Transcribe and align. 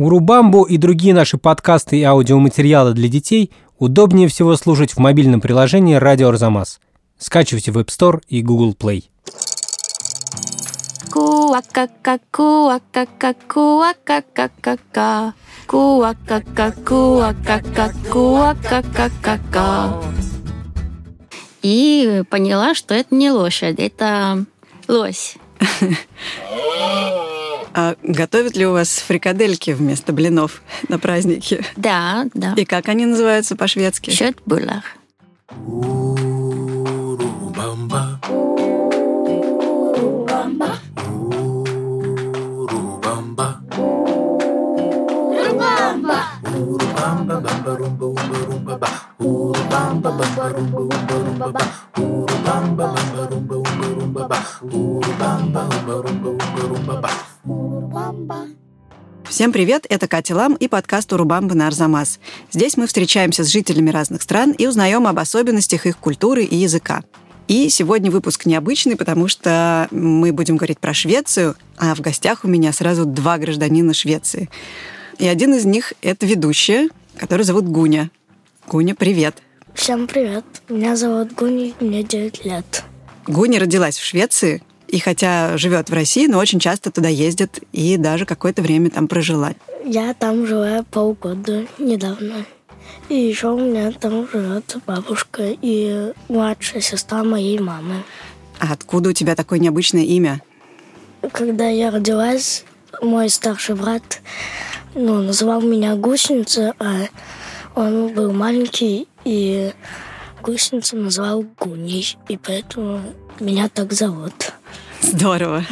Урубамбу 0.00 0.62
и 0.62 0.78
другие 0.78 1.12
наши 1.12 1.36
подкасты 1.36 1.98
и 1.98 2.02
аудиоматериалы 2.04 2.94
для 2.94 3.06
детей 3.06 3.50
удобнее 3.78 4.28
всего 4.28 4.56
слушать 4.56 4.92
в 4.92 4.98
мобильном 4.98 5.42
приложении 5.42 5.94
«Радио 5.96 6.30
Арзамас». 6.30 6.80
Скачивайте 7.18 7.70
в 7.70 7.76
App 7.76 7.88
Store 7.88 8.22
и 8.26 8.40
Google 8.40 8.72
Play. 8.72 9.04
И 21.60 22.22
поняла, 22.30 22.74
что 22.74 22.94
это 22.94 23.14
не 23.14 23.30
лошадь, 23.30 23.78
это 23.78 24.46
лось. 24.88 25.36
А 27.72 27.94
готовят 28.02 28.56
ли 28.56 28.66
у 28.66 28.72
вас 28.72 28.88
фрикадельки 28.88 29.70
вместо 29.70 30.12
блинов 30.12 30.62
на 30.88 30.98
праздники? 30.98 31.64
Да, 31.76 32.26
да. 32.34 32.54
И 32.56 32.64
как 32.64 32.88
они 32.88 33.06
называются 33.06 33.56
по-шведски? 33.56 34.10
Всем 59.24 59.52
привет, 59.52 59.86
это 59.88 60.08
Катя 60.08 60.34
Лам 60.36 60.54
и 60.54 60.68
подкаст 60.68 61.10
«Урубамба 61.14 61.54
на 61.54 61.68
Арзамас». 61.68 62.20
Здесь 62.52 62.76
мы 62.76 62.86
встречаемся 62.86 63.44
с 63.44 63.48
жителями 63.48 63.88
разных 63.88 64.20
стран 64.20 64.50
и 64.52 64.66
узнаем 64.66 65.06
об 65.06 65.18
особенностях 65.18 65.86
их 65.86 65.96
культуры 65.96 66.44
и 66.44 66.54
языка. 66.54 67.02
И 67.48 67.70
сегодня 67.70 68.10
выпуск 68.10 68.44
необычный, 68.44 68.96
потому 68.96 69.26
что 69.26 69.88
мы 69.90 70.32
будем 70.32 70.58
говорить 70.58 70.80
про 70.80 70.92
Швецию, 70.92 71.56
а 71.78 71.94
в 71.94 72.00
гостях 72.00 72.44
у 72.44 72.48
меня 72.48 72.74
сразу 72.74 73.06
два 73.06 73.38
гражданина 73.38 73.94
Швеции. 73.94 74.50
И 75.18 75.26
один 75.26 75.54
из 75.54 75.64
них— 75.64 75.94
это 76.02 76.26
ведущая, 76.26 76.90
которую 77.16 77.46
зовут 77.46 77.64
Гуня. 77.64 78.10
Гуня, 78.66 78.94
привет. 78.94 79.36
Всем 79.72 80.06
привет. 80.06 80.44
Меня 80.68 80.94
зовут 80.94 81.32
Гуни, 81.32 81.74
мне 81.80 82.02
9 82.02 82.44
лет. 82.44 82.84
Гуня 83.30 83.60
родилась 83.60 83.96
в 83.96 84.04
Швеции, 84.04 84.60
и 84.88 84.98
хотя 84.98 85.56
живет 85.56 85.88
в 85.88 85.94
России, 85.94 86.26
но 86.26 86.38
очень 86.38 86.58
часто 86.58 86.90
туда 86.90 87.08
ездит 87.08 87.60
и 87.70 87.96
даже 87.96 88.26
какое-то 88.26 88.60
время 88.60 88.90
там 88.90 89.06
прожила. 89.06 89.52
Я 89.84 90.14
там 90.14 90.46
жила 90.46 90.84
полгода 90.90 91.66
недавно. 91.78 92.44
И 93.08 93.14
еще 93.14 93.50
у 93.50 93.58
меня 93.58 93.92
там 93.92 94.28
живет 94.28 94.76
бабушка 94.84 95.44
и 95.62 96.12
младшая 96.28 96.80
сестра 96.80 97.22
моей 97.22 97.60
мамы. 97.60 98.02
А 98.58 98.72
откуда 98.72 99.10
у 99.10 99.12
тебя 99.12 99.36
такое 99.36 99.60
необычное 99.60 100.02
имя? 100.02 100.42
Когда 101.32 101.68
я 101.68 101.92
родилась, 101.92 102.64
мой 103.00 103.30
старший 103.30 103.76
брат 103.76 104.20
ну, 104.96 105.22
называл 105.22 105.60
меня 105.60 105.94
гусеница, 105.94 106.74
а 106.80 107.06
он 107.76 108.12
был 108.12 108.32
маленький, 108.32 109.06
и 109.24 109.72
гусеницу 110.42 110.96
назвал 110.96 111.44
Гуней, 111.58 112.16
и 112.28 112.36
поэтому 112.36 113.00
меня 113.40 113.68
так 113.68 113.92
зовут. 113.92 114.52
Здорово. 115.02 115.64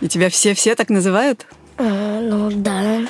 И 0.00 0.08
тебя 0.08 0.28
все-все 0.30 0.74
так 0.74 0.90
называют? 0.90 1.46
А, 1.76 2.20
ну 2.20 2.50
да, 2.52 3.06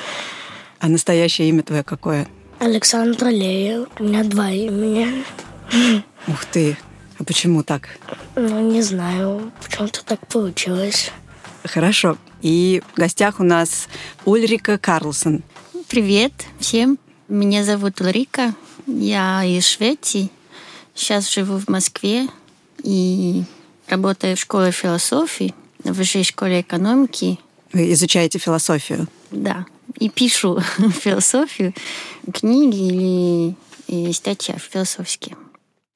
А 0.79 0.87
настоящее 0.87 1.49
имя 1.49 1.61
твое 1.63 1.83
какое? 1.83 2.27
Александра 2.59 3.27
Лея. 3.29 3.85
У 3.99 4.03
меня 4.03 4.23
два 4.23 4.49
имени. 4.49 5.23
Ух 6.27 6.45
ты. 6.45 6.77
А 7.19 7.23
почему 7.23 7.63
так? 7.63 7.89
Ну, 8.35 8.71
не 8.71 8.81
знаю, 8.81 9.51
почему-то 9.63 10.03
так 10.03 10.25
получилось. 10.27 11.11
Хорошо. 11.63 12.17
И 12.41 12.81
в 12.93 12.97
гостях 12.97 13.39
у 13.39 13.43
нас 13.43 13.87
Ульрика 14.25 14.77
Карлсон. 14.77 15.43
Привет 15.87 16.33
всем. 16.59 16.97
Меня 17.27 17.63
зовут 17.63 17.99
Ларика. 18.01 18.53
Я 18.85 19.43
из 19.43 19.65
Швеции. 19.65 20.29
Сейчас 20.93 21.29
живу 21.31 21.57
в 21.57 21.67
Москве 21.69 22.27
и 22.83 23.43
работаю 23.87 24.35
в 24.35 24.39
школе 24.39 24.71
философии, 24.71 25.53
в 25.83 25.93
высшей 25.93 26.23
школе 26.23 26.61
экономики. 26.61 27.39
Вы 27.73 27.91
изучаете 27.93 28.39
философию. 28.39 29.07
Да. 29.31 29.65
И 29.99 30.09
пишу 30.09 30.59
философию, 31.01 31.73
книги 32.33 32.87
или 32.87 33.55
и 33.87 34.11
статья 34.13 34.57
философские. 34.57 35.35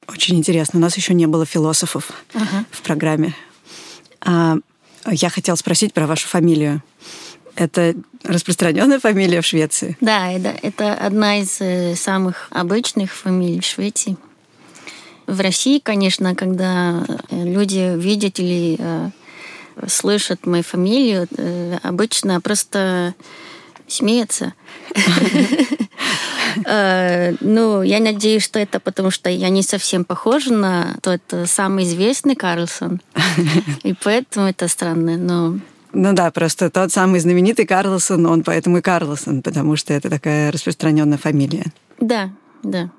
Очень 0.08 0.38
интересно. 0.38 0.80
У 0.80 0.82
нас 0.82 0.96
еще 0.98 1.14
не 1.14 1.28
было 1.28 1.46
философов 1.46 2.12
Ага. 2.34 2.66
в 2.72 2.82
программе. 2.82 3.36
А, 4.22 4.58
я 5.10 5.30
хотела 5.30 5.56
спросить 5.56 5.94
про 5.94 6.08
вашу 6.08 6.28
фамилию. 6.28 6.84
Это 7.56 7.96
распространенная 8.24 9.00
фамилия 9.00 9.42
в 9.42 9.46
Швеции? 9.46 9.98
Да, 10.02 10.32
это, 10.32 10.56
это 10.62 10.94
одна 10.94 11.40
из 11.40 11.58
э, 11.60 11.96
самых 11.96 12.48
обычных 12.52 13.14
фамилий 13.14 13.60
в 13.60 13.66
Швеции. 13.66 14.18
В 15.30 15.42
России, 15.42 15.78
конечно, 15.78 16.34
когда 16.34 17.06
э, 17.30 17.44
люди 17.44 17.96
видят 17.96 18.40
или 18.40 18.78
э, 18.80 19.10
слышат 19.88 20.48
мою 20.48 20.64
фамилию, 20.64 21.28
э, 21.38 21.78
обычно 21.84 22.42
просто 22.42 23.14
смеются. 23.88 24.54
Ну, 26.66 27.84
я 27.84 28.00
надеюсь, 28.00 28.44
что 28.44 28.60
это 28.60 28.80
потому, 28.80 29.12
что 29.12 29.30
я 29.30 29.50
не 29.50 29.62
совсем 29.62 30.04
похожа 30.04 30.52
на 30.52 30.98
тот 31.02 31.22
самый 31.46 31.84
известный 31.84 32.36
Карлсон. 32.36 33.02
И 33.84 33.94
поэтому 34.04 34.48
это 34.48 34.68
странно. 34.68 35.16
Но 35.16 35.60
Ну 35.94 36.14
да, 36.14 36.32
просто 36.32 36.72
тот 36.72 36.92
самый 36.92 37.20
знаменитый 37.20 37.68
Карлсон, 37.68 38.26
он 38.26 38.44
поэтому 38.44 38.80
и 38.80 38.82
Карлсон, 38.82 39.44
потому 39.44 39.76
что 39.76 39.94
это 39.94 40.10
такая 40.10 40.52
распространенная 40.52 41.20
фамилия. 41.20 41.66
да, 42.02 42.32
да. 42.64 42.90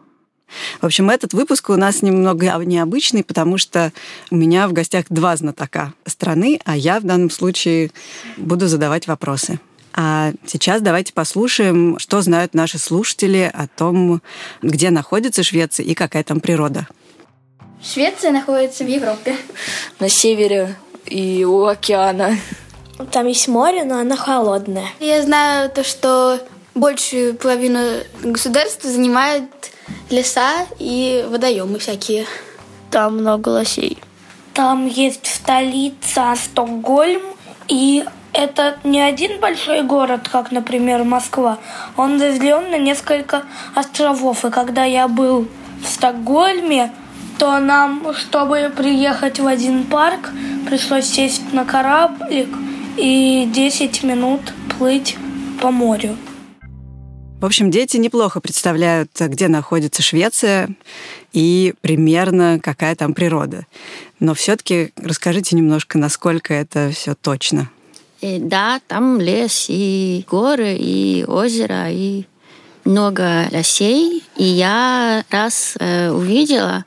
В 0.81 0.87
общем, 0.87 1.11
этот 1.11 1.33
выпуск 1.33 1.71
у 1.71 1.77
нас 1.77 2.03
немного 2.03 2.47
необычный, 2.65 3.25
потому 3.25 3.59
что 3.59 3.93
у 4.31 4.37
меня 4.37 4.69
в 4.69 4.72
гостях 4.72 5.06
два 5.09 5.37
знатока 5.37 5.93
страны, 6.06 6.61
а 6.65 6.77
я 6.77 7.00
в 7.00 7.05
данном 7.05 7.31
случае 7.31 7.91
буду 8.37 8.66
задавать 8.66 9.06
вопросы. 9.06 9.60
А 9.93 10.33
сейчас 10.47 10.83
давайте 10.83 11.12
послушаем, 11.12 11.99
что 11.99 12.22
знают 12.22 12.55
наши 12.55 12.78
слушатели 12.78 13.50
о 13.53 13.66
том, 13.66 14.22
где 14.62 14.91
находится 14.91 15.43
Швеция 15.43 15.84
и 15.84 15.94
какая 15.94 16.22
там 16.22 16.41
природа. 16.41 16.87
Швеция 17.83 18.31
находится 18.31 18.84
в 18.84 18.89
Европе. 18.89 19.37
на 19.99 20.09
севере 20.09 20.77
и 21.06 21.44
у 21.44 21.65
океана. 21.65 22.37
Там 23.10 23.27
есть 23.27 23.49
море, 23.49 23.84
но 23.84 23.99
оно 23.99 24.16
холодное. 24.16 24.87
Я 25.00 25.22
знаю 25.22 25.71
то, 25.71 25.83
что 25.83 26.39
большую 26.75 27.34
половину 27.34 27.81
государства 28.22 28.91
занимают 28.91 29.50
леса 30.11 30.67
и 30.78 31.25
водоемы 31.28 31.78
всякие. 31.78 32.27
Там 32.91 33.19
много 33.19 33.49
лосей. 33.51 33.99
Там 34.55 34.87
есть 34.87 35.27
столица 35.27 36.34
Стокгольм, 36.37 37.23
и 37.69 38.05
это 38.33 38.78
не 38.84 39.01
один 39.01 39.41
большой 39.41 39.83
город, 39.83 40.28
как, 40.28 40.53
например, 40.53 41.05
Москва. 41.05 41.59
Он 41.97 42.21
разделен 42.21 42.71
на 42.71 42.78
несколько 42.78 43.45
островов. 43.75 44.45
И 44.45 44.51
когда 44.51 44.84
я 44.84 45.09
был 45.09 45.49
в 45.83 45.89
Стокгольме, 45.89 46.93
то 47.39 47.59
нам, 47.59 48.15
чтобы 48.15 48.72
приехать 48.77 49.41
в 49.41 49.47
один 49.47 49.84
парк, 49.84 50.31
пришлось 50.69 51.07
сесть 51.07 51.53
на 51.53 51.65
кораблик 51.65 52.49
и 52.97 53.49
10 53.53 54.03
минут 54.03 54.41
плыть 54.77 55.17
по 55.61 55.71
морю. 55.71 56.17
В 57.41 57.47
общем, 57.47 57.71
дети 57.71 57.97
неплохо 57.97 58.39
представляют, 58.41 59.13
где 59.19 59.48
находится 59.48 60.03
Швеция 60.03 60.69
и 61.33 61.72
примерно 61.81 62.60
какая 62.63 62.95
там 62.95 63.15
природа. 63.15 63.66
Но 64.19 64.34
все-таки 64.34 64.92
расскажите 64.97 65.57
немножко, 65.57 65.97
насколько 65.97 66.53
это 66.53 66.91
все 66.91 67.15
точно. 67.15 67.71
И 68.21 68.39
да, 68.39 68.83
там 68.87 69.19
лес, 69.19 69.66
и 69.69 70.22
горы, 70.28 70.77
и 70.78 71.25
озеро, 71.27 71.91
и 71.91 72.27
много 72.84 73.48
лосей. 73.51 74.22
И 74.36 74.45
я 74.45 75.25
раз 75.31 75.77
э, 75.81 76.10
увидела, 76.10 76.84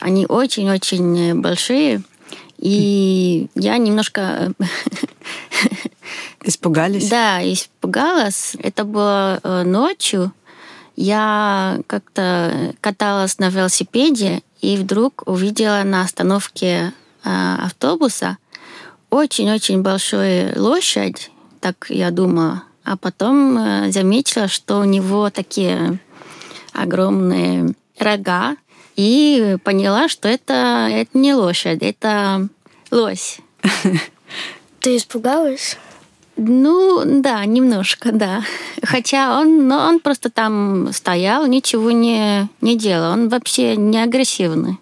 они 0.00 0.26
очень-очень 0.26 1.40
большие. 1.40 2.02
И 2.62 3.48
я 3.56 3.76
немножко, 3.76 4.54
э, 4.60 4.64
Испугались? 6.44 7.08
да, 7.08 7.42
испугалась. 7.42 8.56
Это 8.60 8.84
было 8.84 9.40
э, 9.42 9.64
ночью. 9.64 10.32
Я 10.94 11.80
как-то 11.88 12.72
каталась 12.80 13.40
на 13.40 13.48
велосипеде 13.48 14.42
и 14.60 14.76
вдруг 14.76 15.24
увидела 15.26 15.82
на 15.82 16.02
остановке 16.02 16.92
э, 17.24 17.56
автобуса 17.58 18.38
очень-очень 19.10 19.82
большую 19.82 20.52
лошадь, 20.56 21.32
так 21.60 21.86
я 21.88 22.12
думала. 22.12 22.62
А 22.84 22.96
потом 22.96 23.90
заметила, 23.90 24.46
что 24.46 24.78
у 24.78 24.84
него 24.84 25.30
такие 25.30 25.98
огромные 26.72 27.74
рога, 27.98 28.56
и 28.96 29.56
поняла, 29.64 30.08
что 30.08 30.28
это, 30.28 30.88
это 30.90 31.16
не 31.16 31.34
лошадь, 31.34 31.82
это 31.82 32.48
лось. 32.90 33.38
Ты 34.80 34.96
испугалась? 34.96 35.78
Ну, 36.36 37.02
да, 37.04 37.44
немножко, 37.44 38.10
да. 38.10 38.42
Хотя 38.82 39.38
он, 39.38 39.68
но 39.68 39.86
он 39.86 40.00
просто 40.00 40.30
там 40.30 40.92
стоял, 40.92 41.46
ничего 41.46 41.90
не, 41.90 42.48
не 42.60 42.76
делал. 42.76 43.12
Он 43.12 43.28
вообще 43.28 43.76
не 43.76 44.02
агрессивный. 44.02 44.78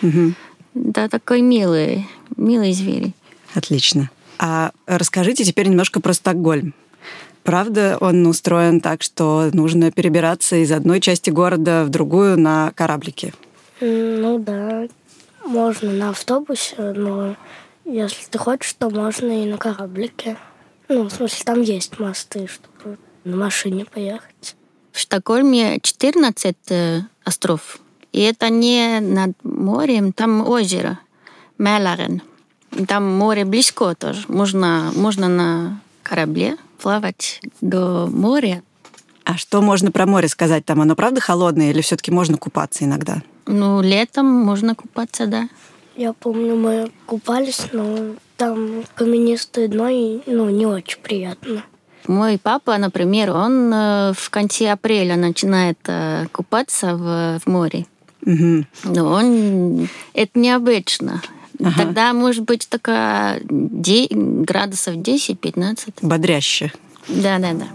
Мгм. 0.00 0.34
Да, 0.74 1.08
такой 1.08 1.42
милый, 1.42 2.08
милый 2.36 2.72
зверь. 2.72 3.12
Отлично. 3.54 4.10
А 4.38 4.72
расскажите 4.86 5.44
теперь 5.44 5.68
немножко 5.68 6.00
про 6.00 6.12
Стокгольм. 6.14 6.74
Правда, 7.48 7.96
он 8.02 8.26
устроен 8.26 8.82
так, 8.82 9.02
что 9.02 9.48
нужно 9.54 9.90
перебираться 9.90 10.56
из 10.56 10.70
одной 10.70 11.00
части 11.00 11.30
города 11.30 11.82
в 11.86 11.88
другую 11.88 12.38
на 12.38 12.72
кораблике? 12.72 13.32
Ну 13.80 14.38
да, 14.38 14.86
можно 15.46 15.90
на 15.90 16.10
автобусе, 16.10 16.92
но 16.94 17.36
если 17.86 18.26
ты 18.28 18.36
хочешь, 18.36 18.74
то 18.74 18.90
можно 18.90 19.44
и 19.44 19.46
на 19.46 19.56
кораблике. 19.56 20.36
Ну, 20.90 21.04
в 21.04 21.10
смысле, 21.10 21.42
там 21.46 21.62
есть 21.62 21.98
мосты, 21.98 22.48
чтобы 22.48 22.98
на 23.24 23.36
машине 23.38 23.86
поехать. 23.86 24.54
В 24.92 25.00
Стокгольме 25.00 25.78
14 25.80 26.54
э, 26.68 27.00
остров. 27.24 27.78
И 28.12 28.20
это 28.20 28.50
не 28.50 29.00
над 29.00 29.42
морем, 29.42 30.12
там 30.12 30.46
озеро 30.46 30.98
Мэларен. 31.56 32.20
И 32.72 32.84
Там 32.84 33.10
море 33.10 33.46
близко 33.46 33.94
тоже. 33.94 34.26
Можно, 34.28 34.92
можно 34.94 35.28
на 35.28 35.80
корабле 36.08 36.56
плавать 36.80 37.40
до 37.60 38.06
моря. 38.06 38.62
А 39.24 39.36
что 39.36 39.60
можно 39.60 39.92
про 39.92 40.06
море 40.06 40.28
сказать? 40.28 40.64
Там 40.64 40.80
оно 40.80 40.96
правда 40.96 41.20
холодное 41.20 41.70
или 41.70 41.82
все-таки 41.82 42.10
можно 42.10 42.38
купаться 42.38 42.84
иногда? 42.84 43.22
Ну, 43.46 43.82
летом 43.82 44.26
можно 44.26 44.74
купаться, 44.74 45.26
да. 45.26 45.48
Я 45.96 46.12
помню, 46.12 46.56
мы 46.56 46.90
купались, 47.06 47.66
но 47.72 48.14
там 48.36 48.84
каменистое 48.94 49.68
дно, 49.68 49.88
и 49.88 50.20
ну, 50.26 50.48
не 50.48 50.64
очень 50.64 51.00
приятно. 51.00 51.64
Мой 52.06 52.38
папа, 52.38 52.78
например, 52.78 53.32
он 53.32 53.72
э, 53.72 54.12
в 54.16 54.30
конце 54.30 54.70
апреля 54.70 55.16
начинает 55.16 55.78
э, 55.88 56.26
купаться 56.32 56.94
в, 56.94 57.40
в 57.40 57.46
море. 57.46 57.84
Мгм. 58.22 58.66
Но 58.84 59.12
он 59.12 59.88
это 60.14 60.38
необычно. 60.38 61.20
Ага. 61.60 61.74
Тогда 61.76 62.12
может 62.12 62.44
быть 62.44 62.68
только 62.68 63.40
де- 63.50 64.08
градусов 64.10 64.96
10-15. 64.96 65.94
Бодряще. 66.02 66.72
Да, 67.08 67.38
да, 67.38 67.52
да. 67.52 67.66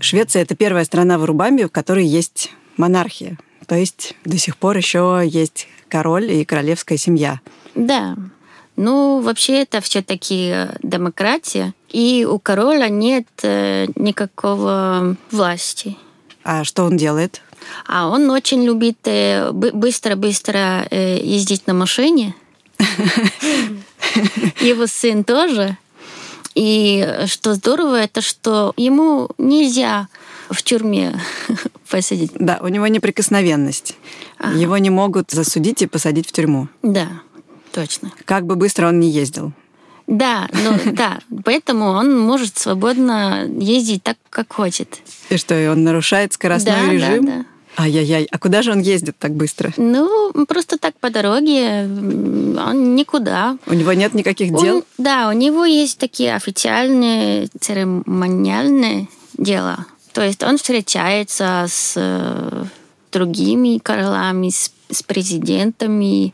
Швеция— 0.00 0.42
это 0.42 0.56
первая 0.56 0.84
страна 0.84 1.18
в 1.18 1.22
Урубамбе, 1.22 1.66
в 1.66 1.70
которой 1.70 2.06
есть 2.06 2.50
монархия. 2.76 3.38
То 3.66 3.74
есть 3.76 4.14
до 4.24 4.38
сих 4.38 4.56
пор 4.56 4.76
еще 4.76 5.22
есть 5.24 5.68
король 5.88 6.30
и 6.32 6.44
королевская 6.44 6.96
семья. 6.98 7.40
Да. 7.74 8.16
Ну, 8.76 9.20
вообще 9.20 9.62
это 9.62 9.80
все-таки 9.82 10.68
демократия. 10.82 11.74
И 11.90 12.26
у 12.28 12.38
короля 12.38 12.88
нет 12.88 13.26
э, 13.42 13.88
никакого 13.94 15.16
власти. 15.30 15.96
А 16.44 16.64
что 16.64 16.84
он 16.84 16.96
делает? 16.96 17.42
А 17.86 18.08
он 18.08 18.30
очень 18.30 18.64
любит 18.64 18.98
э, 19.04 19.50
бы- 19.52 19.72
быстро-быстро 19.72 20.86
э, 20.90 21.18
ездить 21.22 21.66
на 21.66 21.74
машине. 21.74 22.34
Его 24.60 24.86
сын 24.86 25.24
тоже. 25.24 25.76
И 26.54 27.06
что 27.26 27.54
здорово, 27.54 27.96
это 28.00 28.20
что 28.20 28.72
ему 28.76 29.28
нельзя 29.38 30.08
в 30.50 30.62
тюрьме 30.62 31.20
посадить. 31.90 32.32
Да, 32.34 32.58
у 32.60 32.68
него 32.68 32.86
неприкосновенность. 32.88 33.96
Ага. 34.38 34.56
Его 34.58 34.78
не 34.78 34.90
могут 34.90 35.30
засудить 35.30 35.82
и 35.82 35.86
посадить 35.86 36.28
в 36.28 36.32
тюрьму. 36.32 36.68
Да, 36.82 37.08
точно. 37.72 38.10
Как 38.24 38.46
бы 38.46 38.56
быстро 38.56 38.88
он 38.88 38.98
не 38.98 39.08
ездил. 39.10 39.52
Да, 40.08 40.48
ну 40.52 40.76
да, 40.92 41.20
поэтому 41.44 41.86
он 41.90 42.18
может 42.18 42.58
свободно 42.58 43.46
ездить 43.46 44.02
так, 44.02 44.16
как 44.28 44.52
хочет. 44.52 44.98
И 45.28 45.36
что, 45.36 45.54
и 45.54 45.68
он 45.68 45.84
нарушает 45.84 46.32
скоростной 46.32 46.72
Да, 46.74 46.86
да, 46.86 46.92
режим? 46.92 47.26
да. 47.26 47.44
Ай-яй-яй, 47.76 48.26
а 48.30 48.38
куда 48.38 48.62
же 48.62 48.72
он 48.72 48.80
ездит 48.80 49.16
так 49.18 49.32
быстро? 49.34 49.72
Ну, 49.76 50.32
просто 50.46 50.76
так 50.78 50.94
по 50.98 51.10
дороге, 51.10 51.84
он 51.84 52.94
никуда. 52.94 53.56
У 53.66 53.72
него 53.74 53.92
нет 53.92 54.12
никаких 54.14 54.52
Он- 54.52 54.62
дел? 54.62 54.84
да, 54.98 55.28
у 55.28 55.32
него 55.32 55.64
есть 55.64 55.98
такие 55.98 56.34
официальные 56.34 57.48
церемониальные 57.60 59.08
дела. 59.38 59.86
То 60.12 60.22
есть 60.22 60.42
он 60.42 60.56
встречается 60.58 61.64
с 61.68 61.94
э, 61.96 62.64
другими 63.12 63.78
королями, 63.78 64.50
с, 64.50 64.72
с 64.90 65.02
президентами, 65.02 66.32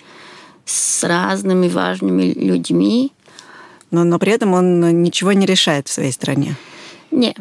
с 0.64 1.04
разными 1.04 1.68
важными 1.68 2.32
людьми. 2.32 3.12
Но, 3.90 4.02
но 4.04 4.18
при 4.18 4.32
этом 4.32 4.54
он 4.54 5.02
ничего 5.02 5.32
не 5.32 5.46
решает 5.46 5.88
в 5.88 5.92
своей 5.92 6.12
стране. 6.12 6.56
Не, 7.10 7.36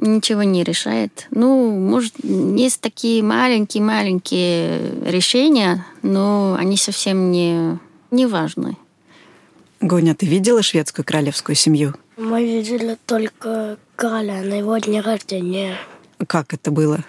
ничего 0.00 0.42
не 0.42 0.64
решает. 0.64 1.26
Ну, 1.30 1.70
может, 1.70 2.14
есть 2.22 2.80
такие 2.80 3.22
маленькие-маленькие 3.22 4.80
решения, 5.04 5.86
но 6.02 6.56
они 6.58 6.76
совсем 6.76 7.30
не, 7.30 7.78
не 8.10 8.26
важны. 8.26 8.76
Гоня, 9.80 10.14
ты 10.14 10.26
видела 10.26 10.62
шведскую 10.62 11.04
королевскую 11.04 11.56
семью? 11.56 11.94
Мы 12.16 12.44
видели 12.44 12.98
только 13.06 13.78
короля 13.96 14.42
на 14.42 14.54
его 14.54 14.76
дне 14.78 15.00
рождения. 15.00 15.76
Как 16.26 16.52
это 16.52 16.70
было? 16.70 17.02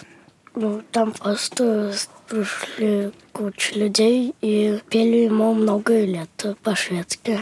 Ну, 0.55 0.81
там 0.91 1.11
просто 1.11 1.93
пришли 2.27 3.11
куча 3.31 3.75
людей 3.75 4.33
и 4.41 4.79
пели 4.89 5.25
ему 5.25 5.53
много 5.53 6.03
лет 6.03 6.29
по-шведски. 6.63 7.39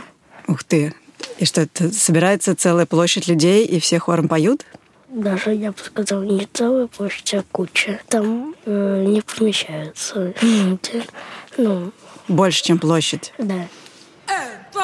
Ух 0.48 0.64
ты. 0.64 0.94
И 1.38 1.46
что, 1.46 1.62
это 1.62 1.92
собирается 1.94 2.56
целая 2.56 2.86
площадь 2.86 3.28
людей, 3.28 3.66
и 3.66 3.80
все 3.80 4.00
хором 4.00 4.28
поют? 4.28 4.66
Даже, 5.10 5.54
я 5.56 5.72
бы 5.72 5.78
сказала, 5.80 6.22
не 6.24 6.48
целая 6.54 6.88
площадь, 6.88 7.34
а 7.34 7.44
куча. 7.52 8.00
Там 8.08 8.56
э, 8.66 9.06
не 9.08 9.22
помещаются 9.22 10.34
люди. 10.42 11.04
Ну, 11.58 11.92
Больше, 12.28 12.64
чем 12.64 12.78
площадь. 12.80 13.34
да. 13.38 13.68
Ett 14.28 14.76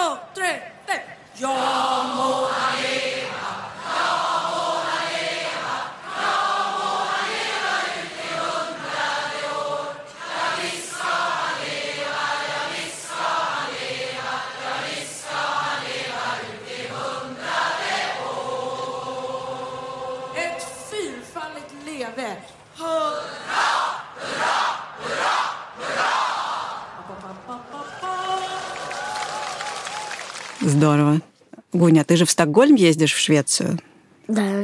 Здорово. 30.95 31.21
Гуня, 31.73 32.05
ты 32.05 32.15
же 32.15 32.23
в 32.23 32.31
Стокгольм 32.31 32.75
ездишь, 32.75 33.13
в 33.13 33.19
Швецию. 33.19 33.79
Да. 34.29 34.63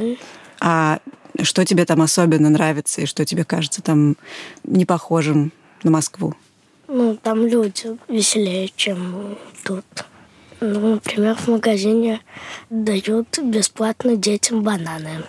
А 0.60 0.98
что 1.42 1.66
тебе 1.66 1.84
там 1.84 2.00
особенно 2.00 2.48
нравится 2.48 3.02
и 3.02 3.06
что 3.06 3.26
тебе 3.26 3.44
кажется 3.44 3.82
там 3.82 4.16
не 4.64 4.86
похожим 4.86 5.52
на 5.82 5.90
Москву? 5.90 6.34
Ну, 6.88 7.18
там 7.22 7.46
люди 7.46 7.98
веселее, 8.08 8.70
чем 8.76 9.36
тут. 9.62 9.84
Ну, 10.60 10.94
например, 10.94 11.36
в 11.36 11.48
магазине 11.48 12.20
дают 12.70 13.38
бесплатно 13.38 14.16
детям 14.16 14.62
бананы. 14.62 15.24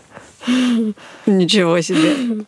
Ничего 1.26 1.82
себе. 1.82 2.46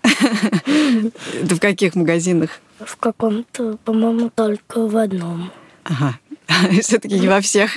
В 1.42 1.60
каких 1.60 1.96
магазинах? 1.96 2.62
В 2.80 2.96
каком-то, 2.96 3.78
по-моему, 3.84 4.30
только 4.34 4.88
в 4.88 4.96
одном. 4.96 5.52
Ага. 5.84 6.20
Все-таки 6.82 7.20
не 7.20 7.28
во 7.28 7.42
всех. 7.42 7.72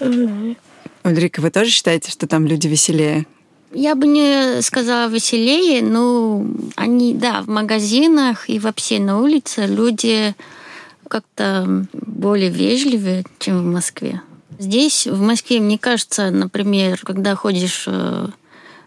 Ну, 0.00 0.56
Ульрика, 1.04 1.40
вы 1.40 1.50
тоже 1.50 1.70
считаете, 1.70 2.10
что 2.10 2.26
там 2.26 2.46
люди 2.46 2.66
веселее? 2.66 3.26
Я 3.72 3.94
бы 3.94 4.06
не 4.06 4.60
сказала 4.62 5.08
веселее, 5.08 5.82
но 5.82 6.44
они, 6.76 7.14
да, 7.14 7.42
в 7.42 7.48
магазинах 7.48 8.50
и 8.50 8.58
вообще 8.58 8.98
на 8.98 9.20
улице 9.20 9.66
люди 9.66 10.34
как-то 11.08 11.86
более 11.92 12.50
вежливые, 12.50 13.24
чем 13.38 13.58
в 13.58 13.72
Москве. 13.72 14.22
Здесь, 14.58 15.06
в 15.06 15.20
Москве, 15.20 15.60
мне 15.60 15.78
кажется, 15.78 16.30
например, 16.30 17.00
когда 17.02 17.34
ходишь 17.34 17.84
э, 17.86 18.26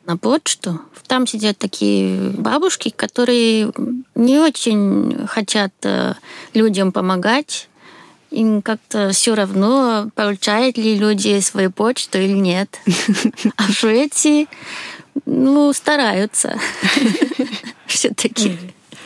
на 0.05 0.17
почту, 0.17 0.81
там 1.07 1.27
сидят 1.27 1.57
такие 1.57 2.31
бабушки, 2.31 2.89
которые 2.89 3.71
не 4.15 4.39
очень 4.39 5.27
хотят 5.27 5.71
э, 5.83 6.13
людям 6.53 6.91
помогать. 6.91 7.69
Им 8.33 8.61
как-то 8.61 9.11
все 9.11 9.35
равно, 9.35 10.09
получают 10.15 10.77
ли 10.77 10.95
люди 10.97 11.39
свою 11.39 11.71
почту 11.71 12.17
или 12.19 12.33
нет. 12.33 12.79
А 13.57 13.63
в 13.67 13.71
Швеции, 13.71 14.47
ну, 15.25 15.71
стараются 15.73 16.57
все-таки. 17.87 18.57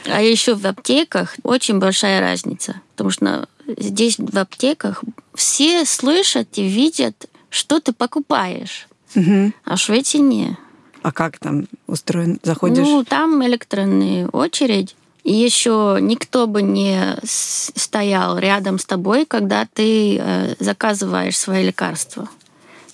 А 0.06 0.22
еще 0.22 0.56
в 0.56 0.66
аптеках 0.66 1.36
очень 1.44 1.80
большая 1.80 2.22
разница, 2.22 2.82
потому 2.92 3.10
что 3.12 3.48
здесь 3.78 4.18
в 4.18 4.38
аптеках 4.38 5.04
все 5.36 5.86
слышат 5.86 6.48
и 6.58 6.64
видят, 6.68 7.26
что 7.50 7.80
ты 7.82 7.92
покупаешь, 7.92 8.88
Мгм. 9.16 9.54
а 9.66 9.76
в 9.76 9.80
Швеции 9.80 10.20
нет. 10.20 10.56
А 11.02 11.12
как 11.12 11.38
там 11.40 11.68
устроен? 11.88 12.40
Заходишь? 12.44 12.86
Ну, 12.86 13.04
там 13.04 13.46
электронная 13.46 14.28
очередь. 14.28 14.96
И 15.28 15.34
еще 15.34 15.98
никто 16.00 16.48
бы 16.48 16.62
не 16.62 17.18
стоял 17.22 18.38
рядом 18.38 18.80
с 18.80 18.86
тобой, 18.86 19.26
когда 19.26 19.68
ты 19.74 20.18
э, 20.18 20.56
заказываешь 20.60 21.38
свои 21.38 21.66
лекарства. 21.66 22.30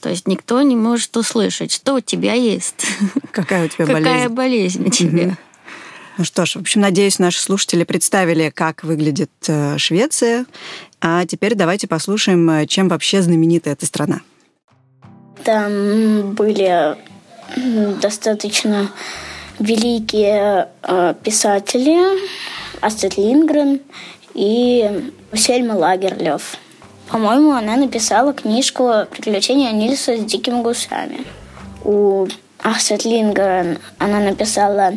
То 0.01 0.09
есть 0.09 0.27
никто 0.27 0.59
не 0.63 0.75
может 0.75 1.15
услышать, 1.15 1.71
что 1.71 1.93
у 1.93 1.99
тебя 1.99 2.33
есть. 2.33 2.87
Какая 3.31 3.65
у 3.65 3.67
тебя 3.67 3.85
Какая 3.85 4.29
болезнь? 4.29 4.81
болезнь 4.81 4.87
у 4.87 4.89
тебя. 4.89 5.37
Ну 6.17 6.23
что 6.23 6.47
ж, 6.47 6.55
в 6.55 6.61
общем, 6.61 6.81
надеюсь, 6.81 7.19
наши 7.19 7.39
слушатели 7.39 7.83
представили, 7.83 8.49
как 8.49 8.83
выглядит 8.83 9.29
э, 9.47 9.77
Швеция. 9.77 10.47
А 11.01 11.27
теперь 11.27 11.53
давайте 11.53 11.87
послушаем, 11.87 12.49
э, 12.49 12.65
чем 12.65 12.89
вообще 12.89 13.21
знаменита 13.21 13.69
эта 13.69 13.85
страна. 13.85 14.21
Там 15.43 16.33
были 16.33 16.97
достаточно 18.01 18.89
великие 19.59 20.69
э, 20.81 21.13
писатели 21.23 21.97
Астрид 22.81 23.17
Лингрен 23.17 23.81
и 24.33 25.11
Сельма 25.33 25.73
Лагерлёв. 25.73 26.57
По-моему, 27.09 27.51
она 27.51 27.75
написала 27.75 28.33
книжку 28.33 28.91
«Приключения 29.11 29.71
Нильса 29.71 30.17
с 30.17 30.25
дикими 30.25 30.61
гусями». 30.61 31.25
У 31.83 32.27
Астрид 32.59 33.05
Лингрен 33.05 33.77
она 33.97 34.19
написала 34.19 34.93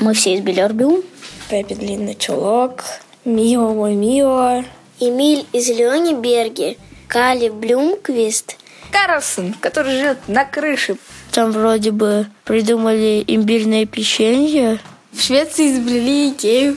«Мы 0.00 0.14
все 0.14 0.34
из 0.34 0.40
Белербю». 0.40 1.02
Пеппи 1.48 1.74
длинный 1.74 2.14
чулок, 2.14 2.84
Мио 3.24 3.72
мой 3.72 3.94
Мио. 3.94 4.64
Эмиль 5.00 5.44
из 5.52 5.68
Лёнеберге, 5.68 6.76
Кали 7.08 7.48
Блюмквист, 7.48 8.56
Карлсон, 8.92 9.54
который 9.60 9.98
живет 9.98 10.18
на 10.28 10.44
крыше. 10.44 10.96
Там 11.34 11.50
вроде 11.50 11.90
бы 11.90 12.28
придумали 12.44 13.24
имбирное 13.26 13.86
печенье. 13.86 14.78
В 15.10 15.20
Швеции 15.20 15.72
изобрели 15.72 16.30
Икею. 16.30 16.76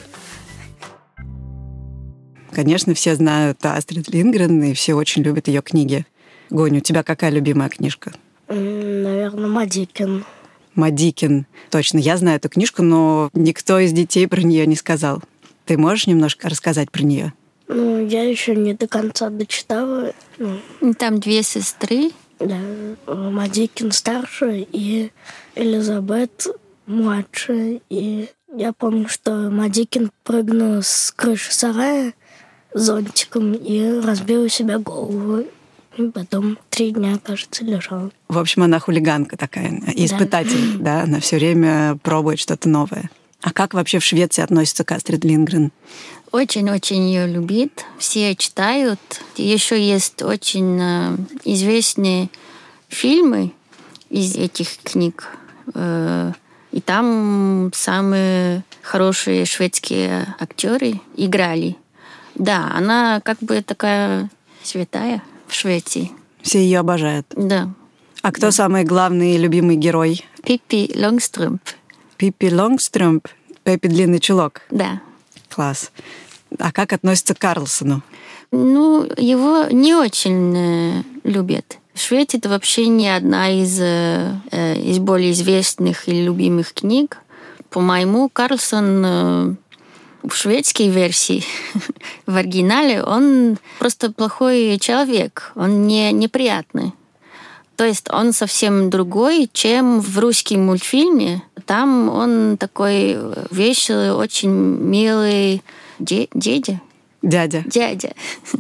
Конечно, 2.52 2.96
все 2.96 3.14
знают 3.14 3.64
Астрид 3.64 4.10
Лингрен, 4.10 4.64
и 4.64 4.74
все 4.74 4.96
очень 4.96 5.22
любят 5.22 5.48
ее 5.48 5.62
книги. 5.62 6.08
Гоня, 6.50 6.80
у 6.80 6.82
тебя 6.82 7.04
какая 7.04 7.30
любимая 7.30 7.70
книжка? 7.70 8.14
Наверное, 8.48 9.48
Мадикин. 9.48 10.26
Мадикин. 10.74 11.46
Точно, 11.70 12.00
я 12.00 12.18
знаю 12.18 12.38
эту 12.38 12.50
книжку, 12.50 12.82
но 12.82 13.30
никто 13.34 13.78
из 13.78 13.92
детей 13.92 14.28
про 14.28 14.42
нее 14.42 14.66
не 14.66 14.76
сказал. 14.76 15.22
Ты 15.66 15.78
можешь 15.78 16.08
немножко 16.08 16.50
рассказать 16.50 16.90
про 16.90 17.04
нее? 17.04 17.32
Ну, 17.68 18.04
я 18.08 18.24
еще 18.24 18.56
не 18.56 18.74
до 18.74 18.88
конца 18.88 19.30
дочитала. 19.30 20.14
Ну, 20.40 20.94
Там 20.96 21.20
две 21.20 21.44
сестры. 21.44 22.10
Да, 22.40 22.60
Мадикин 23.08 23.92
старшая 23.92 24.66
и 24.72 25.12
Элизабет 25.56 26.48
младшая. 26.86 27.82
И 27.90 28.30
я 28.56 28.74
помню, 28.74 29.08
что 29.08 29.50
Мадикин 29.50 30.12
прыгнул 30.24 30.82
с 30.82 31.12
крыши 31.16 31.54
сарая 31.54 32.14
зонтиком 32.74 33.54
и 33.54 34.00
разбил 34.00 34.50
себе 34.50 34.78
голову. 34.78 35.46
И 35.98 36.10
потом 36.10 36.60
три 36.70 36.92
дня, 36.92 37.18
кажется, 37.24 37.66
лежал. 37.66 38.12
В 38.30 38.38
общем, 38.38 38.64
она 38.64 38.80
хулиганка 38.80 39.36
такая, 39.36 39.82
испытатель, 39.96 40.78
да, 40.78 41.02
она 41.02 41.20
все 41.20 41.38
время 41.38 41.98
пробует 42.04 42.40
что-то 42.40 42.70
новое. 42.70 43.10
А 43.42 43.52
как 43.54 43.74
вообще 43.74 44.00
в 44.00 44.04
Швеции 44.04 44.42
относятся 44.42 44.84
к 44.84 44.92
Астрид 44.92 45.24
Лингрен? 45.24 45.72
Очень-очень 46.32 47.08
ее 47.08 47.28
любит. 47.28 47.86
Все 47.98 48.36
читают. 48.36 49.00
Еще 49.38 49.82
есть 49.82 50.22
очень 50.22 50.78
э, 50.82 51.18
известные 51.46 52.30
фильмы 52.90 53.52
из 54.10 54.36
этих 54.36 54.78
книг. 54.84 55.28
Э, 55.74 56.34
И 56.72 56.82
там 56.82 57.72
самые 57.74 58.64
хорошие 58.82 59.46
шведские 59.46 60.36
актеры 60.40 61.00
играли. 61.16 61.76
Да, 62.36 62.72
она 62.76 63.22
как 63.24 63.38
бы 63.40 63.62
такая 63.62 64.30
святая 64.64 65.24
в 65.48 65.54
Швеции. 65.54 66.12
Все 66.42 66.60
ее 66.60 66.80
обожают. 66.80 67.26
Да. 67.36 67.70
А 68.22 68.32
кто 68.32 68.52
самый 68.52 68.84
главный 68.84 69.36
и 69.36 69.38
любимый 69.38 69.78
герой? 69.78 70.26
Пиппи 70.44 70.92
Лонгстрömp. 70.96 71.60
Пиппи 72.18 72.52
Лонгстрömп, 72.52 73.28
Пеппи 73.64 73.88
Длинный 73.88 74.20
Чулок. 74.20 74.62
Да. 74.72 75.02
Класс. 75.50 75.92
А 76.60 76.72
как 76.72 76.94
относится 76.94 77.36
к 77.36 77.40
Карлсону? 77.40 78.02
Ну, 78.52 79.08
его 79.18 79.66
не 79.70 79.94
очень 79.94 80.56
э, 80.56 81.04
любят. 81.24 81.78
Швеции 81.94 82.38
это 82.38 82.50
вообще 82.50 82.88
не 82.88 83.10
одна 83.10 83.50
из, 83.50 83.80
э, 83.80 84.34
э, 84.52 84.80
из 84.80 85.00
более 85.00 85.32
известных 85.32 86.08
и 86.08 86.24
любимых 86.24 86.74
книг. 86.74 87.18
По-моему, 87.70 88.30
Карлсон 88.30 89.06
э, 89.06 89.56
в 90.24 90.34
шведской 90.34 90.88
версии, 90.88 91.44
в 92.26 92.36
оригинале, 92.36 93.04
он 93.04 93.58
просто 93.80 94.12
плохой 94.12 94.78
человек, 94.80 95.52
он 95.56 95.88
не, 95.88 96.12
неприятный. 96.12 96.94
То 97.78 97.86
есть 97.86 98.08
он 98.12 98.34
совсем 98.34 98.90
другой, 98.90 99.50
чем 99.54 100.02
в 100.02 100.18
русском 100.20 100.66
мультфильме. 100.66 101.44
Там 101.66 102.10
он 102.10 102.58
такой 102.58 103.18
веселый, 103.52 104.12
очень 104.14 104.50
милый 104.50 105.62
де- 106.00 106.28
дядя. 106.34 106.82
Дядя. 107.22 107.64
Дядя. 107.66 108.14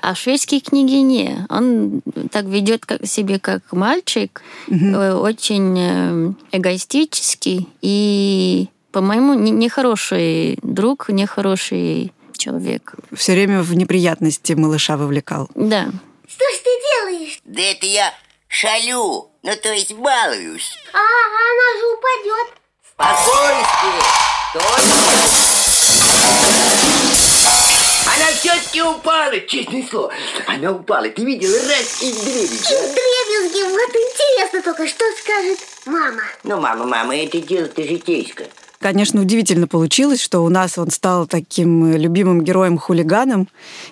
А 0.00 0.14
в 0.14 0.18
шведской 0.18 0.60
книге 0.60 1.02
не. 1.02 1.44
Он 1.50 2.00
так 2.30 2.44
ведет 2.46 2.86
как, 2.86 3.04
себе 3.04 3.38
как 3.40 3.72
мальчик, 3.72 4.42
э, 4.68 5.12
очень 5.12 5.76
э, 5.76 6.32
эгоистический 6.52 7.68
и, 7.82 8.68
по-моему, 8.92 9.34
не- 9.34 9.50
нехороший 9.50 10.58
друг, 10.62 11.08
нехороший 11.10 12.12
человек. 12.32 12.94
Все 13.12 13.32
время 13.32 13.60
в 13.62 13.74
неприятности 13.74 14.52
малыша 14.52 14.96
вовлекал. 14.96 15.50
Да. 15.56 15.88
Что 16.28 16.44
ж 16.44 16.56
ты 16.64 16.70
делаешь? 16.88 17.38
Да 17.44 17.62
это 17.62 17.86
я 17.86 18.14
шалю, 18.48 19.30
ну 19.42 19.56
то 19.56 19.72
есть 19.72 19.92
балуюсь. 19.92 20.76
А, 20.92 20.98
она 20.98 21.80
же 21.80 21.86
упадет. 21.94 22.48
Спокойствие! 22.90 24.02
Она 28.06 28.26
все-таки 28.32 28.82
упала, 28.82 29.38
честное 29.40 29.86
слово. 29.88 30.12
Она 30.46 30.72
упала, 30.72 31.08
ты 31.08 31.24
видела, 31.24 31.56
раз 31.68 32.02
и 32.02 32.12
дребезги. 32.12 32.72
Дребезги, 32.72 33.62
вот 33.70 33.90
интересно 33.90 34.62
только, 34.62 34.88
что 34.88 35.04
скажет 35.20 35.58
мама. 35.86 36.22
Ну, 36.42 36.60
мама, 36.60 36.84
мама, 36.84 37.16
это 37.16 37.38
дело-то 37.40 37.82
житейское. 37.82 38.48
Конечно, 38.78 39.20
удивительно 39.20 39.66
получилось, 39.66 40.22
что 40.22 40.40
у 40.40 40.48
нас 40.48 40.78
он 40.78 40.90
стал 40.90 41.26
таким 41.26 41.94
любимым 41.96 42.42
героем-хулиганом 42.42 43.48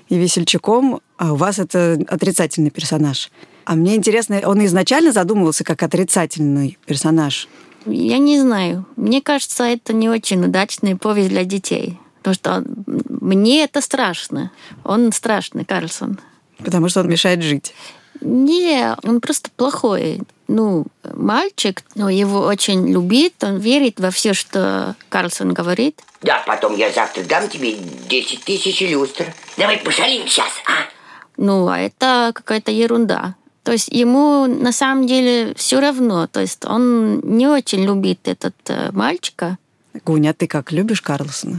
и 0.08 0.16
весельчаком, 0.16 1.00
а 1.16 1.32
у 1.32 1.36
вас 1.36 1.58
это 1.58 1.98
отрицательный 2.08 2.70
персонаж. 2.70 3.30
А 3.64 3.74
мне 3.74 3.96
интересно, 3.96 4.40
он 4.44 4.64
изначально 4.64 5.10
задумывался 5.12 5.64
как 5.64 5.82
отрицательный 5.82 6.78
персонаж? 6.86 7.48
Я 7.84 8.18
не 8.18 8.38
знаю. 8.40 8.86
Мне 8.96 9.20
кажется, 9.20 9.64
это 9.64 9.92
не 9.92 10.08
очень 10.08 10.44
удачная 10.44 10.96
повесть 10.96 11.30
для 11.30 11.44
детей. 11.44 11.98
Потому 12.22 12.34
что 12.34 12.54
он- 12.58 13.02
мне 13.20 13.64
это 13.64 13.80
страшно. 13.80 14.52
Он 14.84 15.10
страшный, 15.12 15.64
Карлсон. 15.64 16.18
Потому 16.58 16.88
что 16.88 17.00
он 17.00 17.08
мешает 17.08 17.42
жить. 17.42 17.74
Не, 18.20 18.96
он 19.02 19.20
просто 19.20 19.50
плохой. 19.56 20.20
Ну, 20.48 20.86
мальчик, 21.02 21.82
но 21.94 22.08
его 22.08 22.40
очень 22.40 22.88
любит, 22.88 23.42
он 23.42 23.58
верит 23.58 23.98
во 23.98 24.10
все, 24.10 24.32
что 24.32 24.94
Карлсон 25.08 25.52
говорит. 25.52 26.00
Да, 26.22 26.42
потом 26.46 26.76
я 26.76 26.90
завтра 26.92 27.24
дам 27.24 27.48
тебе 27.48 27.76
10 28.08 28.44
тысяч 28.44 28.80
люстр. 28.80 29.34
Давай 29.56 29.78
пошалим 29.78 30.26
сейчас, 30.28 30.50
а? 30.66 30.88
Ну, 31.36 31.66
а 31.68 31.78
это 31.78 32.30
какая-то 32.34 32.70
ерунда. 32.70 33.34
То 33.66 33.72
есть 33.72 33.88
ему 33.88 34.46
на 34.46 34.70
самом 34.70 35.08
деле 35.08 35.52
все 35.56 35.80
равно. 35.80 36.28
То 36.28 36.40
есть 36.40 36.64
он 36.64 37.18
не 37.20 37.48
очень 37.48 37.84
любит 37.84 38.28
этот 38.28 38.54
э, 38.68 38.92
мальчика. 38.92 39.58
Гуня, 40.04 40.34
ты 40.34 40.46
как, 40.46 40.70
любишь 40.70 41.02
Карлсона? 41.02 41.58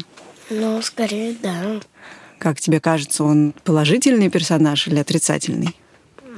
Ну, 0.50 0.82
скорее, 0.82 1.36
да. 1.44 1.82
Как 2.40 2.62
тебе 2.62 2.80
кажется, 2.80 3.26
он 3.26 3.54
положительный 3.66 4.30
персонаж 4.30 4.88
или 4.88 5.00
отрицательный? 5.00 5.76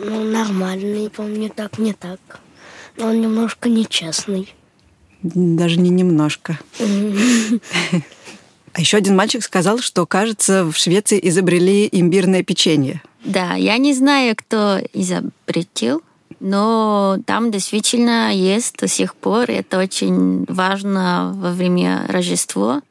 Ну, 0.01 0.24
нормальный, 0.24 1.10
помню, 1.10 1.51
так, 1.53 1.77
не 1.77 1.94
так. 1.94 2.20
Но 2.98 3.08
он 3.08 3.22
немножко 3.22 3.70
нечестный. 3.70 4.53
Даже 5.22 5.79
не 5.79 5.89
немножко. 5.89 6.60
А 8.72 8.82
еще 8.82 8.98
один 8.98 9.15
мальчик 9.15 9.44
сказал, 9.44 9.79
что, 9.79 10.06
кажется, 10.06 10.63
в 10.63 10.75
Швеции 10.77 11.20
изобрели 11.24 11.89
имбирное 11.91 12.44
печенье. 12.44 13.01
Да, 13.25 13.56
я 13.56 13.77
не 13.79 13.96
знаю, 13.96 14.36
кто 14.38 14.79
изобретил, 14.94 16.03
но 16.39 17.18
там 17.25 17.50
действительно 17.50 18.32
есть 18.32 18.77
до 18.77 18.88
сих 18.88 19.15
пор. 19.15 19.50
Это 19.50 19.79
очень 19.79 20.46
важно 20.46 21.34
во 21.36 21.51
время 21.51 22.06
Рождества 22.08 22.84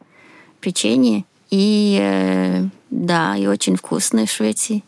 печенье. 0.61 1.25
И 1.51 1.97
э, 2.01 2.65
да, 2.91 3.37
и 3.37 3.47
очень 3.47 3.77
вкусное 3.77 4.27
в 4.27 4.31
Швеции. 4.31 4.83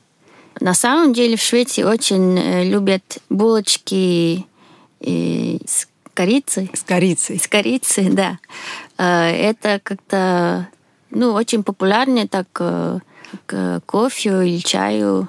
На 0.61 0.75
самом 0.75 1.13
деле 1.13 1.37
в 1.37 1.43
Швеции 1.43 1.83
очень 1.83 2.39
э, 2.39 2.65
любят 2.65 3.19
булочки 3.29 4.47
с 5.01 5.89
корицей. 6.13 6.71
С 6.75 6.83
корицей. 6.83 7.39
С 7.39 7.49
корицей, 7.49 8.11
да. 8.11 8.39
Э, 8.99 9.31
это 9.31 9.81
как-то 9.83 10.69
ну, 11.11 11.33
очень 11.33 11.63
популярно 11.63 12.29
так 12.29 12.47
э, 12.61 12.99
к 13.47 13.81
кофе 13.87 14.47
или 14.47 14.59
чаю, 14.59 15.29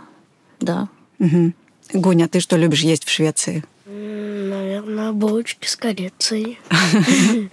да. 0.60 0.90
Угу. 1.20 1.54
Гуня, 1.94 2.28
ты 2.28 2.40
что 2.40 2.58
любишь 2.58 2.82
есть 2.82 3.06
в 3.06 3.10
Швеции? 3.10 3.64
Наверное, 3.86 5.12
булочки 5.12 5.68
с 5.68 5.76
корицей. 5.76 6.60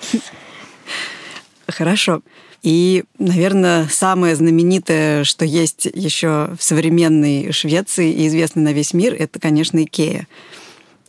Хорошо. 1.68 2.22
И, 2.62 3.04
наверное, 3.18 3.86
самое 3.88 4.34
знаменитое, 4.34 5.24
что 5.24 5.44
есть 5.44 5.86
еще 5.86 6.50
в 6.58 6.62
современной 6.62 7.52
Швеции 7.52 8.12
и 8.12 8.26
известно 8.26 8.62
на 8.62 8.72
весь 8.72 8.92
мир, 8.94 9.14
это, 9.16 9.38
конечно, 9.38 9.82
Икея. 9.82 10.26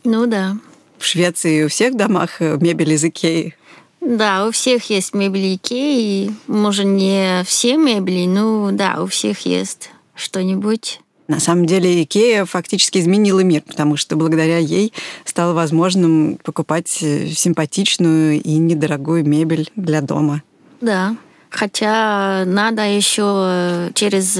Ну 0.04 0.26
да. 0.26 0.56
В 0.98 1.04
Швеции 1.04 1.64
у 1.64 1.68
всех 1.68 1.96
домах 1.96 2.40
мебель 2.40 2.92
из 2.92 3.04
Икеи. 3.04 3.56
Да, 4.00 4.46
у 4.46 4.50
всех 4.50 4.88
есть 4.90 5.12
мебели 5.12 5.56
Икеи. 5.56 6.34
Может, 6.46 6.86
не 6.86 7.42
все 7.44 7.76
мебели, 7.76 8.26
но 8.26 8.70
да, 8.70 9.02
у 9.02 9.06
всех 9.06 9.40
есть 9.44 9.90
что-нибудь. 10.14 11.00
На 11.28 11.38
самом 11.38 11.66
деле 11.66 12.02
Икея 12.02 12.44
фактически 12.44 12.98
изменила 12.98 13.40
мир, 13.40 13.62
потому 13.62 13.96
что 13.96 14.16
благодаря 14.16 14.58
ей 14.58 14.92
стало 15.24 15.52
возможным 15.52 16.38
покупать 16.42 16.88
симпатичную 16.88 18.42
и 18.42 18.52
недорогую 18.52 19.24
мебель 19.24 19.70
для 19.76 20.00
дома. 20.00 20.42
Да. 20.80 21.16
Хотя 21.50 22.44
надо 22.46 22.82
еще 22.82 23.90
через 23.94 24.34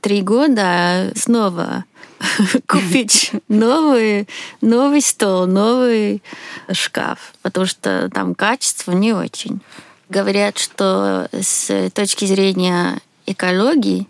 три 0.00 0.22
года 0.22 1.10
снова 1.16 1.84
купить 2.68 3.32
новый, 3.48 4.28
новый 4.60 5.00
стол, 5.00 5.46
новый 5.46 6.22
шкаф, 6.70 7.32
потому 7.42 7.66
что 7.66 8.10
там 8.12 8.34
качество 8.34 8.92
не 8.92 9.12
очень. 9.12 9.60
Говорят, 10.08 10.58
что 10.58 11.28
с 11.32 11.90
точки 11.94 12.26
зрения 12.26 13.00
экологии 13.26 14.06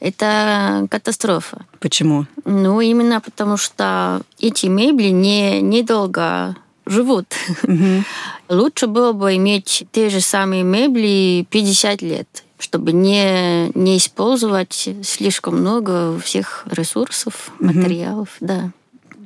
это 0.00 0.86
катастрофа. 0.90 1.64
Почему? 1.80 2.26
Ну, 2.44 2.80
именно 2.80 3.20
потому 3.20 3.56
что 3.56 4.22
эти 4.38 4.66
мебели 4.66 5.08
не, 5.08 5.60
недолго 5.60 6.56
живут. 6.86 7.26
Угу. 7.62 8.04
Лучше 8.48 8.86
было 8.86 9.12
бы 9.12 9.36
иметь 9.36 9.86
те 9.92 10.10
же 10.10 10.20
самые 10.20 10.62
мебели 10.62 11.46
50 11.50 12.02
лет, 12.02 12.44
чтобы 12.58 12.92
не, 12.92 13.70
не 13.76 13.96
использовать 13.96 14.88
слишком 15.02 15.60
много 15.60 16.18
всех 16.18 16.66
ресурсов, 16.70 17.50
материалов. 17.58 18.28
Угу. 18.40 18.46
Да. 18.46 18.70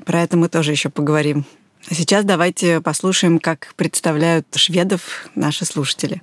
Про 0.05 0.23
это 0.23 0.37
мы 0.37 0.49
тоже 0.49 0.71
еще 0.73 0.89
поговорим. 0.89 1.45
А 1.91 1.95
сейчас 1.95 2.25
давайте 2.25 2.81
послушаем, 2.81 3.39
как 3.39 3.73
представляют 3.77 4.47
шведов 4.55 5.29
наши 5.35 5.65
слушатели. 5.65 6.23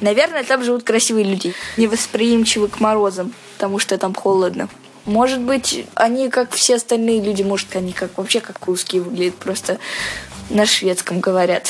Наверное, 0.00 0.44
там 0.44 0.64
живут 0.64 0.84
красивые 0.84 1.24
люди, 1.24 1.54
невосприимчивы 1.76 2.68
к 2.68 2.80
морозам, 2.80 3.34
потому 3.54 3.78
что 3.78 3.98
там 3.98 4.14
холодно. 4.14 4.68
Может 5.04 5.40
быть, 5.40 5.86
они, 5.94 6.28
как 6.28 6.52
все 6.52 6.76
остальные 6.76 7.22
люди, 7.22 7.42
может, 7.42 7.74
они 7.74 7.92
как 7.92 8.16
вообще 8.16 8.40
как 8.40 8.64
русские 8.66 9.02
выглядят, 9.02 9.34
просто 9.34 9.78
на 10.48 10.66
шведском 10.66 11.20
говорят. 11.20 11.68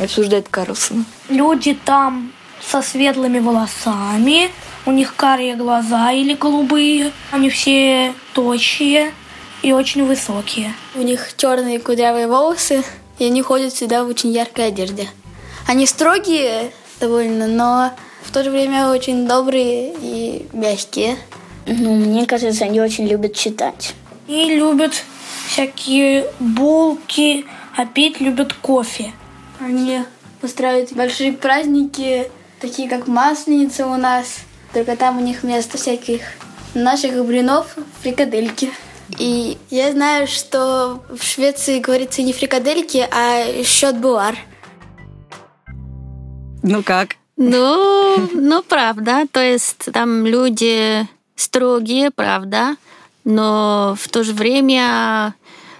Обсуждает 0.00 0.48
Карлсон. 0.48 1.04
Люди 1.28 1.74
там 1.84 2.32
со 2.60 2.82
светлыми 2.82 3.38
волосами, 3.38 4.50
у 4.84 4.92
них 4.92 5.16
карие 5.16 5.56
глаза 5.56 6.12
или 6.12 6.34
голубые, 6.34 7.12
они 7.30 7.50
все 7.50 8.12
тощие 8.34 9.12
и 9.62 9.72
очень 9.72 10.04
высокие. 10.04 10.74
У 10.94 11.02
них 11.02 11.34
черные 11.36 11.80
кудрявые 11.80 12.28
волосы, 12.28 12.84
и 13.18 13.24
они 13.24 13.42
ходят 13.42 13.72
всегда 13.72 14.04
в 14.04 14.08
очень 14.08 14.30
яркой 14.30 14.68
одежде. 14.68 15.08
Они 15.66 15.86
строгие 15.86 16.72
довольно, 17.00 17.46
но 17.46 17.92
в 18.22 18.30
то 18.30 18.44
же 18.44 18.50
время 18.50 18.90
очень 18.90 19.26
добрые 19.26 19.94
и 20.00 20.46
мягкие. 20.52 21.16
Ну, 21.66 21.94
мне 21.94 22.26
кажется, 22.26 22.64
они 22.64 22.80
очень 22.80 23.06
любят 23.06 23.34
читать. 23.34 23.94
И 24.28 24.56
любят 24.56 24.92
всякие 25.48 26.26
булки, 26.38 27.44
а 27.76 27.86
пить 27.86 28.20
любят 28.20 28.52
кофе. 28.52 29.12
Они 29.60 30.02
устраивают 30.42 30.92
большие 30.92 31.32
праздники, 31.32 32.30
такие 32.60 32.88
как 32.88 33.06
Масленица 33.06 33.86
у 33.86 33.96
нас. 33.96 34.40
Только 34.72 34.96
там 34.96 35.18
у 35.18 35.20
них 35.20 35.42
вместо 35.42 35.78
всяких 35.78 36.22
наших 36.74 37.24
блинов 37.24 37.76
фрикадельки. 38.02 38.70
И 39.18 39.56
я 39.70 39.92
знаю, 39.92 40.26
что 40.26 41.02
в 41.08 41.22
Швеции 41.22 41.78
говорится 41.78 42.22
не 42.22 42.32
фрикадельки, 42.32 43.08
а 43.10 43.62
счет 43.64 43.96
буар. 43.98 44.36
Ну 46.62 46.82
как? 46.82 47.16
Ну, 47.36 48.28
ну, 48.32 48.62
правда. 48.62 49.26
То 49.30 49.40
есть 49.40 49.92
там 49.92 50.26
люди 50.26 51.06
строгие, 51.36 52.10
правда, 52.10 52.76
но 53.24 53.94
в 53.98 54.08
то 54.08 54.24
же 54.24 54.32
время 54.32 55.34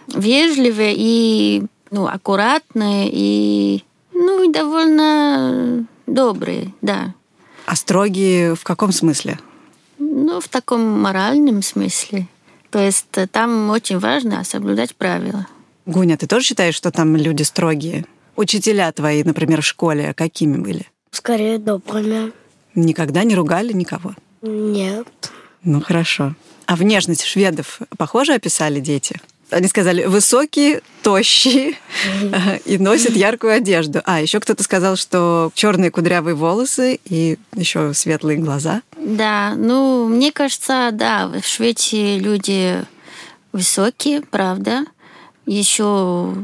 вежливые 0.06 0.94
и 0.96 1.64
ну, 1.90 2.06
аккуратные 2.06 3.08
и 3.12 3.84
ну, 4.12 4.48
и 4.48 4.52
довольно 4.52 5.86
добрые, 6.06 6.72
да. 6.80 7.14
А 7.66 7.76
строгие 7.76 8.54
в 8.54 8.64
каком 8.64 8.92
смысле? 8.92 9.38
Ну, 9.98 10.40
в 10.40 10.48
таком 10.48 10.80
моральном 11.00 11.62
смысле. 11.62 12.26
То 12.70 12.78
есть 12.78 13.06
там 13.32 13.70
очень 13.70 13.98
важно 13.98 14.42
соблюдать 14.44 14.94
правила. 14.96 15.46
Гуня, 15.84 16.16
ты 16.16 16.26
тоже 16.26 16.46
считаешь, 16.46 16.74
что 16.74 16.90
там 16.90 17.16
люди 17.16 17.42
строгие? 17.42 18.06
Учителя 18.36 18.90
твои, 18.92 19.22
например, 19.22 19.62
в 19.62 19.66
школе, 19.66 20.14
какими 20.14 20.56
были? 20.58 20.86
Скорее 21.10 21.58
добрыми. 21.58 22.32
Никогда 22.74 23.24
не 23.24 23.34
ругали 23.34 23.72
никого? 23.72 24.14
Нет. 24.42 25.08
Ну, 25.62 25.80
хорошо. 25.80 26.34
А 26.66 26.76
внешность 26.76 27.24
шведов 27.24 27.80
похоже 27.96 28.34
описали 28.34 28.80
дети? 28.80 29.20
Они 29.50 29.68
сказали 29.68 30.04
высокие, 30.04 30.82
тощие 31.02 31.74
и 32.64 32.78
носят 32.78 33.14
яркую 33.14 33.52
одежду. 33.52 34.02
А 34.04 34.20
еще 34.20 34.40
кто-то 34.40 34.62
сказал, 34.64 34.96
что 34.96 35.50
черные 35.54 35.90
кудрявые 35.90 36.34
волосы 36.34 36.98
и 37.04 37.38
еще 37.54 37.94
светлые 37.94 38.38
глаза. 38.38 38.82
Да, 38.98 39.54
ну 39.56 40.08
мне 40.08 40.32
кажется, 40.32 40.90
да, 40.92 41.28
в 41.28 41.46
Швеции 41.46 42.18
люди 42.18 42.84
высокие, 43.52 44.20
правда. 44.22 44.84
Еще 45.46 46.34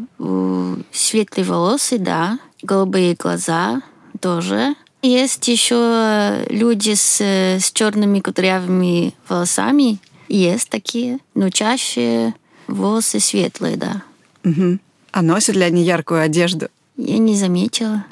светлые 0.93 1.45
волосы, 1.45 1.99
да, 1.99 2.39
голубые 2.63 3.15
глаза 3.15 3.83
тоже. 4.21 4.77
Есть 5.03 5.49
еще 5.49 6.45
люди 6.49 6.95
с, 6.95 7.21
с 7.21 7.73
черными 7.73 8.21
кудрявыми 8.21 9.15
волосами. 9.29 9.99
Есть 10.29 10.71
такие, 10.71 11.19
но 11.35 11.51
чаще 11.51 12.35
волосы 12.75 13.21
светлые, 13.21 13.77
да. 13.77 14.03
Угу. 14.45 14.79
А 15.13 15.23
носят 15.23 15.57
ли 15.57 15.63
они 15.63 15.83
яркую 15.85 16.23
одежду? 16.23 16.69
Я 16.97 17.19
не 17.19 17.37
заметила. 17.37 18.05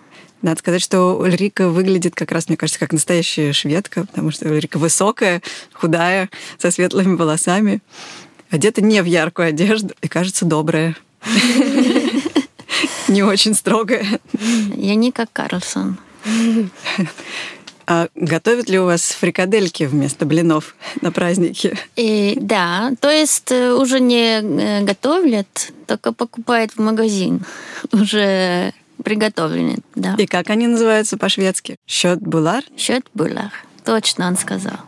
Надо 0.43 0.59
сказать, 0.61 0.83
что 0.83 1.19
Ульрика 1.19 1.69
выглядит 1.69 2.15
как 2.15 2.33
раз, 2.33 2.49
мне 2.49 2.57
кажется, 2.57 2.81
как 2.81 2.93
настоящая 2.93 3.53
шведка, 3.53 4.07
потому 4.07 4.31
что 4.31 4.49
Ульрика 4.49 4.79
высокая, 4.79 5.43
худая, 5.73 6.31
со 6.59 6.71
светлыми 6.71 7.17
волосами, 7.17 7.83
одета 8.51 8.81
не 8.81 9.03
в 9.03 9.07
яркую 9.07 9.49
одежду 9.49 9.95
и, 10.01 10.09
кажется, 10.09 10.45
добрая. 10.45 10.97
Не 13.09 13.25
очень 13.25 13.55
строгая. 13.55 14.21
Я 14.77 14.95
не 14.95 15.11
как 15.11 15.33
Карлсон. 15.33 15.99
А 17.91 18.07
готовят 18.15 18.71
ли 18.71 18.79
у 18.79 18.85
вас 18.85 19.03
фрикадельки 19.03 19.83
вместо 19.83 20.25
блинов 20.25 20.77
на 21.01 21.11
праздники? 21.11 21.77
И, 21.97 22.39
да, 22.41 22.93
то 23.01 23.11
есть 23.11 23.51
э, 23.51 23.73
уже 23.73 23.99
не 23.99 24.41
э, 24.41 24.85
готовят, 24.85 25.73
только 25.89 26.13
покупают 26.13 26.71
в 26.71 26.79
магазин. 26.79 27.45
Уже 27.93 28.73
приготовлены, 29.03 29.79
да. 29.97 30.15
И 30.19 30.27
как 30.27 30.51
они 30.51 30.69
называются 30.69 31.19
по-шведски? 31.19 31.79
Счет 31.85 32.21
булар? 32.21 32.63
Счет 32.77 33.09
булар. 33.13 33.51
Точно 33.85 34.29
он 34.29 34.37
сказал. 34.37 34.79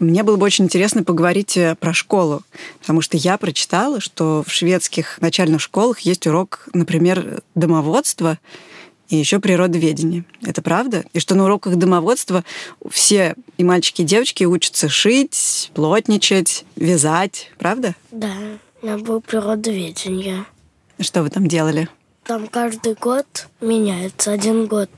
Мне 0.00 0.24
было 0.24 0.36
бы 0.36 0.44
очень 0.44 0.64
интересно 0.64 1.04
поговорить 1.04 1.56
э, 1.56 1.76
про 1.78 1.94
школу, 1.94 2.42
потому 2.80 3.00
что 3.00 3.16
я 3.16 3.38
прочитала, 3.38 4.00
что 4.00 4.42
в 4.44 4.50
шведских 4.50 5.20
начальных 5.20 5.60
школах 5.60 6.00
есть 6.00 6.26
урок, 6.26 6.68
например, 6.74 7.42
домоводства, 7.54 8.40
и 9.08 9.16
еще 9.16 9.38
природоведение. 9.38 10.24
Это 10.42 10.62
правда? 10.62 11.04
И 11.12 11.20
что 11.20 11.34
на 11.34 11.44
уроках 11.44 11.76
домоводства 11.76 12.44
все 12.90 13.34
и 13.58 13.64
мальчики, 13.64 14.02
и 14.02 14.04
девочки 14.04 14.44
учатся 14.44 14.88
шить, 14.88 15.70
плотничать, 15.74 16.64
вязать. 16.76 17.50
Правда? 17.58 17.94
Да, 18.10 18.32
у 18.82 18.86
меня 18.86 18.98
было 18.98 19.20
природоведение. 19.20 20.44
Что 20.98 21.22
вы 21.22 21.30
там 21.30 21.46
делали? 21.46 21.88
Там 22.24 22.48
каждый 22.48 22.94
год 22.94 23.48
меняется. 23.60 24.32
Один 24.32 24.66
год 24.66 24.90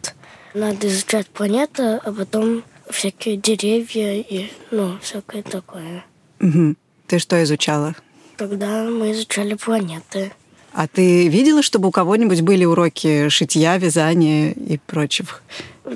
надо 0.54 0.88
изучать 0.88 1.26
планеты, 1.26 2.00
а 2.02 2.12
потом 2.12 2.62
всякие 2.90 3.36
деревья 3.36 4.14
и, 4.14 4.50
ну, 4.70 4.98
всякое 5.02 5.42
такое. 5.42 6.04
Угу. 6.40 6.74
Ты 7.06 7.18
что 7.18 7.42
изучала? 7.42 7.94
Тогда 8.36 8.84
мы 8.84 9.12
изучали 9.12 9.54
планеты. 9.54 10.32
А 10.72 10.86
ты 10.86 11.28
видела, 11.28 11.62
чтобы 11.62 11.88
у 11.88 11.90
кого-нибудь 11.90 12.42
были 12.42 12.64
уроки 12.64 13.28
шитья, 13.28 13.78
вязания 13.78 14.52
и 14.52 14.78
прочих? 14.78 15.42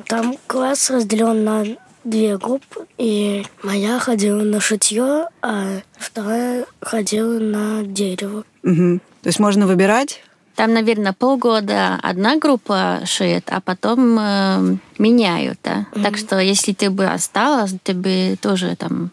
Там 0.06 0.36
класс 0.46 0.90
разделен 0.90 1.44
на 1.44 1.64
две 2.04 2.36
группы, 2.36 2.86
и 2.98 3.44
моя 3.62 3.98
ходила 3.98 4.42
на 4.42 4.60
шитье, 4.60 5.28
а 5.40 5.80
вторая 5.96 6.66
ходила 6.80 7.38
на 7.38 7.82
дерево. 7.84 8.44
Угу. 8.64 9.00
То 9.22 9.28
есть 9.28 9.38
можно 9.38 9.66
выбирать? 9.66 10.20
Там, 10.56 10.74
наверное, 10.74 11.12
полгода 11.12 11.98
одна 12.02 12.36
группа 12.36 13.00
шьет, 13.06 13.44
а 13.46 13.60
потом 13.60 14.18
э, 14.18 14.76
меняют, 14.98 15.58
да. 15.64 15.86
Mm-hmm. 15.92 16.02
Так 16.02 16.18
что 16.18 16.38
если 16.38 16.72
ты 16.72 16.90
бы 16.90 17.06
осталась, 17.06 17.74
ты 17.82 17.94
бы 17.94 18.36
тоже 18.40 18.76
там 18.76 19.10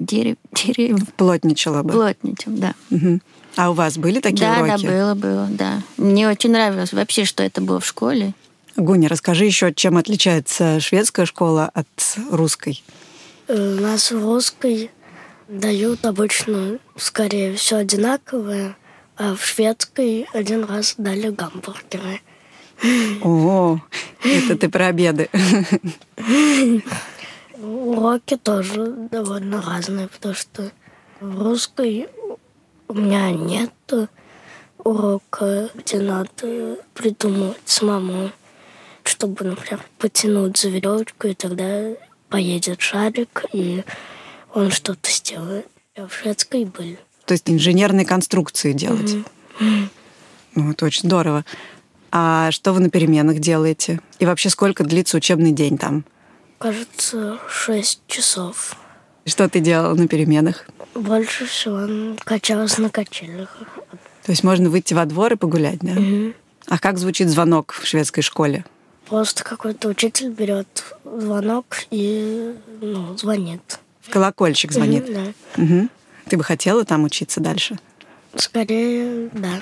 дерево... 0.00 0.36
Дерев... 0.52 0.98
Плотничала 1.16 1.82
бы. 1.82 1.92
Плотничал, 1.92 2.52
да. 2.52 2.74
Угу. 2.90 3.20
А 3.56 3.70
у 3.70 3.72
вас 3.72 3.96
были 3.96 4.20
такие 4.20 4.48
да, 4.48 4.62
уроки? 4.62 4.86
Да, 4.86 4.92
было, 4.92 5.14
было, 5.14 5.46
да. 5.50 5.82
Мне 5.96 6.28
очень 6.28 6.50
нравилось 6.50 6.92
вообще, 6.92 7.24
что 7.24 7.42
это 7.42 7.60
было 7.60 7.80
в 7.80 7.86
школе. 7.86 8.34
Гуня, 8.76 9.08
расскажи 9.08 9.46
еще, 9.46 9.72
чем 9.72 9.96
отличается 9.96 10.78
шведская 10.80 11.24
школа 11.24 11.70
от 11.72 11.88
русской? 12.30 12.84
У 13.48 13.54
нас 13.54 14.10
в 14.10 14.22
русской 14.22 14.90
дают 15.48 16.04
обычно 16.04 16.78
скорее 16.96 17.54
все 17.54 17.76
одинаковое, 17.76 18.76
а 19.16 19.34
в 19.34 19.42
шведской 19.44 20.26
один 20.34 20.64
раз 20.64 20.94
дали 20.98 21.30
гамбургеры. 21.30 22.20
О, 23.22 23.80
это 24.22 24.56
ты 24.58 24.68
про 24.68 24.88
обеды. 24.88 25.30
Уроки 27.58 28.36
тоже 28.36 28.92
довольно 29.10 29.62
разные, 29.62 30.08
потому 30.08 30.34
что 30.34 30.70
в 31.20 31.42
русской 31.42 32.08
у 32.88 32.94
меня 32.94 33.30
нет 33.30 33.72
урока, 34.78 35.70
где 35.74 36.00
надо 36.00 36.78
придумать 36.94 37.56
самому, 37.64 38.30
чтобы, 39.02 39.44
например, 39.44 39.80
потянуть 39.98 40.56
за 40.56 40.68
веревочку, 40.68 41.28
и 41.28 41.34
тогда 41.34 41.90
поедет 42.28 42.80
шарик, 42.80 43.44
и 43.52 43.84
он 44.52 44.70
что-то 44.70 45.10
сделает. 45.10 45.66
А 45.96 46.06
в 46.06 46.14
шведской 46.14 46.64
были. 46.64 46.98
То 47.24 47.32
есть 47.32 47.48
инженерные 47.50 48.04
конструкции 48.04 48.72
делать. 48.72 49.16
Mm-hmm. 49.60 49.88
Ну, 50.54 50.70
это 50.72 50.84
очень 50.84 51.08
здорово. 51.08 51.44
А 52.12 52.50
что 52.50 52.72
вы 52.72 52.80
на 52.80 52.90
переменах 52.90 53.38
делаете? 53.38 54.00
И 54.18 54.26
вообще 54.26 54.50
сколько 54.50 54.84
длится 54.84 55.16
учебный 55.16 55.52
день 55.52 55.78
там? 55.78 56.04
Кажется, 56.58 57.38
шесть 57.48 58.00
часов. 58.06 58.76
Что 59.24 59.48
ты 59.48 59.60
делала 59.60 59.94
на 59.94 60.06
переменах? 60.06 60.66
Больше 60.96 61.46
всего 61.46 62.16
качалась 62.24 62.78
на 62.78 62.90
качелях. 62.90 63.56
То 64.24 64.32
есть 64.32 64.42
можно 64.42 64.68
выйти 64.70 64.94
во 64.94 65.04
двор 65.04 65.34
и 65.34 65.36
погулять, 65.36 65.78
да? 65.80 65.92
Угу. 65.92 66.32
А 66.68 66.78
как 66.78 66.98
звучит 66.98 67.28
звонок 67.28 67.72
в 67.72 67.86
шведской 67.86 68.22
школе? 68.22 68.64
Просто 69.08 69.44
какой-то 69.44 69.88
учитель 69.88 70.30
берет 70.30 70.84
звонок 71.04 71.84
и 71.90 72.54
ну, 72.80 73.16
звонит. 73.16 73.78
В 74.00 74.10
колокольчик 74.10 74.72
звонит? 74.72 75.04
Угу, 75.04 75.12
да. 75.12 75.62
Угу. 75.62 75.88
Ты 76.28 76.36
бы 76.36 76.42
хотела 76.42 76.84
там 76.84 77.04
учиться 77.04 77.40
дальше? 77.40 77.78
Скорее, 78.34 79.30
да. 79.32 79.60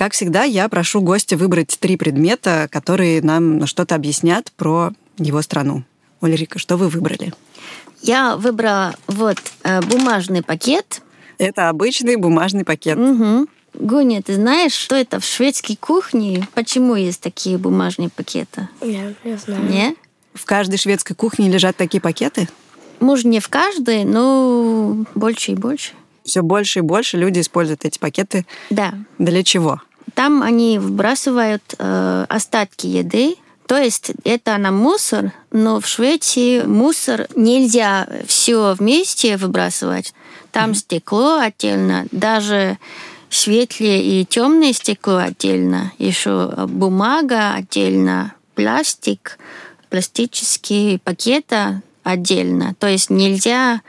Как 0.00 0.14
всегда, 0.14 0.44
я 0.44 0.66
прошу 0.70 1.02
гостя 1.02 1.36
выбрать 1.36 1.76
три 1.78 1.98
предмета, 1.98 2.68
которые 2.72 3.20
нам 3.20 3.66
что-то 3.66 3.94
объяснят 3.94 4.50
про 4.56 4.92
его 5.18 5.42
страну. 5.42 5.84
Ольрика, 6.22 6.58
что 6.58 6.78
вы 6.78 6.88
выбрали? 6.88 7.34
Я 8.00 8.36
выбрала 8.36 8.94
вот 9.08 9.36
э, 9.62 9.82
бумажный 9.82 10.42
пакет. 10.42 11.02
Это 11.36 11.68
обычный 11.68 12.16
бумажный 12.16 12.64
пакет. 12.64 12.96
Угу. 12.96 13.46
Гуня, 13.74 14.22
ты 14.22 14.36
знаешь, 14.36 14.72
что 14.72 14.96
это 14.96 15.20
в 15.20 15.24
шведской 15.26 15.76
кухне? 15.76 16.48
Почему 16.54 16.94
есть 16.94 17.20
такие 17.20 17.58
бумажные 17.58 18.08
пакеты? 18.08 18.70
Я 18.80 19.12
не 19.22 19.36
знаю. 19.36 19.68
Не? 19.68 19.96
В 20.32 20.46
каждой 20.46 20.78
шведской 20.78 21.14
кухне 21.14 21.50
лежат 21.50 21.76
такие 21.76 22.00
пакеты? 22.00 22.48
Может, 23.00 23.26
не 23.26 23.38
в 23.38 23.50
каждой, 23.50 24.04
но 24.04 25.04
больше 25.14 25.52
и 25.52 25.56
больше. 25.56 25.92
Все 26.24 26.40
больше 26.40 26.78
и 26.78 26.82
больше 26.82 27.18
люди 27.18 27.40
используют 27.40 27.84
эти 27.84 27.98
пакеты. 27.98 28.46
Да. 28.70 28.94
Для 29.18 29.42
чего? 29.42 29.82
Там 30.14 30.42
они 30.42 30.78
выбрасывают 30.78 31.62
э, 31.78 32.26
остатки 32.28 32.86
еды, 32.86 33.36
то 33.66 33.76
есть 33.76 34.10
это 34.24 34.58
на 34.58 34.72
мусор, 34.72 35.32
но 35.52 35.80
в 35.80 35.86
Швеции 35.86 36.62
мусор 36.62 37.28
нельзя 37.36 38.08
все 38.26 38.74
вместе 38.76 39.36
выбрасывать. 39.36 40.12
Там 40.50 40.70
mm-hmm. 40.70 40.74
стекло 40.74 41.38
отдельно, 41.38 42.06
даже 42.10 42.78
светлое 43.28 43.98
и 43.98 44.24
темное 44.24 44.72
стекло 44.72 45.18
отдельно, 45.18 45.92
еще 45.98 46.52
бумага 46.66 47.54
отдельно, 47.54 48.34
пластик, 48.56 49.38
пластические 49.88 50.98
пакеты 50.98 51.80
отдельно. 52.02 52.74
То 52.78 52.88
есть 52.88 53.08
нельзя 53.08 53.82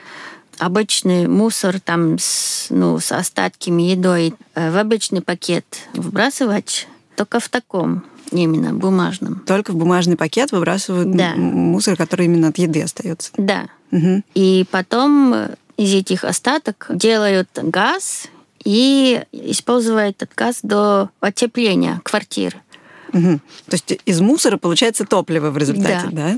обычный 0.61 1.27
мусор 1.27 1.79
там 1.79 2.19
с, 2.19 2.67
ну, 2.69 2.99
с 2.99 3.11
остатками 3.11 3.81
едой 3.81 4.35
в 4.55 4.77
обычный 4.77 5.21
пакет 5.21 5.65
выбрасывать 5.93 6.87
только 7.15 7.39
в 7.39 7.49
таком 7.49 8.03
именно 8.31 8.71
бумажном. 8.71 9.41
Только 9.45 9.71
в 9.71 9.75
бумажный 9.75 10.15
пакет 10.15 10.51
выбрасывают 10.51 11.11
да. 11.15 11.33
мусор, 11.35 11.97
который 11.97 12.27
именно 12.27 12.49
от 12.49 12.59
еды 12.59 12.83
остается. 12.83 13.31
Да. 13.37 13.69
Угу. 13.91 14.21
И 14.35 14.65
потом 14.69 15.35
из 15.77 15.93
этих 15.95 16.23
остаток 16.23 16.87
делают 16.93 17.49
газ 17.61 18.27
и 18.63 19.23
используют 19.31 20.17
этот 20.21 20.35
газ 20.35 20.59
до 20.61 21.09
отепления 21.19 21.99
квартир. 22.03 22.55
Угу. 23.13 23.39
То 23.67 23.73
есть 23.73 23.99
из 24.05 24.21
мусора 24.21 24.57
получается 24.57 25.05
топливо 25.05 25.49
в 25.49 25.57
результате, 25.57 26.07
да? 26.11 26.29
да? 26.29 26.37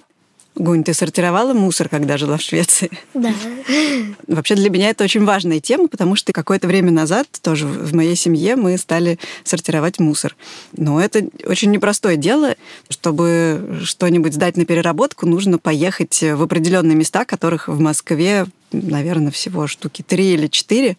Гунь, 0.55 0.83
ты 0.83 0.93
сортировала 0.93 1.53
мусор, 1.53 1.89
когда 1.89 2.17
жила 2.17 2.37
в 2.37 2.41
Швеции? 2.41 2.91
Да. 3.15 3.33
Вообще 4.27 4.55
для 4.55 4.69
меня 4.69 4.89
это 4.91 5.03
очень 5.03 5.25
важная 5.25 5.59
тема, 5.59 5.87
потому 5.87 6.15
что 6.15 6.31
какое-то 6.31 6.67
время 6.67 6.91
назад 6.91 7.27
тоже 7.41 7.65
в 7.65 7.95
моей 7.95 8.15
семье 8.15 8.55
мы 8.55 8.77
стали 8.77 9.17
сортировать 9.43 9.99
мусор. 9.99 10.35
Но 10.77 11.01
это 11.01 11.27
очень 11.45 11.71
непростое 11.71 12.17
дело. 12.17 12.55
Чтобы 12.87 13.79
что-нибудь 13.83 14.35
сдать 14.35 14.55
на 14.55 14.65
переработку, 14.65 15.25
нужно 15.25 15.57
поехать 15.57 16.21
в 16.21 16.43
определенные 16.43 16.95
места, 16.95 17.25
которых 17.25 17.67
в 17.67 17.79
Москве, 17.79 18.45
наверное, 18.71 19.31
всего 19.31 19.65
штуки 19.65 20.03
три 20.07 20.33
или 20.33 20.47
четыре. 20.47 20.97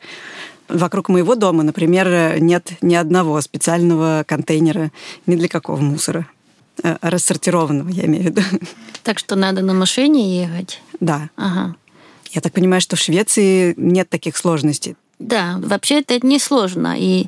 Вокруг 0.69 1.09
моего 1.09 1.37
дома, 1.37 1.63
например, 1.63 2.41
нет 2.41 2.73
ни 2.81 2.97
одного 2.97 3.41
специального 3.41 4.25
контейнера 4.27 4.91
ни 5.27 5.37
для 5.37 5.49
какого 5.49 5.81
мусора 5.81 6.27
рассортированного, 6.83 7.89
я 7.89 8.05
имею 8.07 8.25
в 8.25 8.27
виду. 8.27 8.43
Так 9.03 9.19
что 9.19 9.37
надо 9.37 9.63
на 9.63 9.75
машине 9.75 10.41
ехать? 10.41 10.81
Да. 11.01 11.29
Ага. 11.37 11.77
Я 12.31 12.41
так 12.41 12.53
понимаю, 12.53 12.81
что 12.81 12.97
в 12.97 12.99
Швеции 12.99 13.75
нет 13.77 14.09
таких 14.09 14.37
сложностей. 14.37 14.97
Да, 15.19 15.61
вообще 15.63 16.01
это 16.01 16.19
не 16.27 16.39
сложно. 16.39 16.97
И 16.99 17.27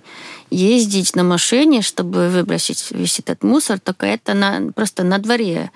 ездить 0.50 1.14
на 1.14 1.22
машине, 1.22 1.82
чтобы 1.82 2.28
выбросить 2.28 2.84
весь 2.90 3.18
этот 3.20 3.42
мусор, 3.42 3.78
только 3.78 4.06
это 4.06 4.34
на, 4.34 4.72
просто 4.72 5.04
на 5.04 5.18
дворе. 5.18 5.70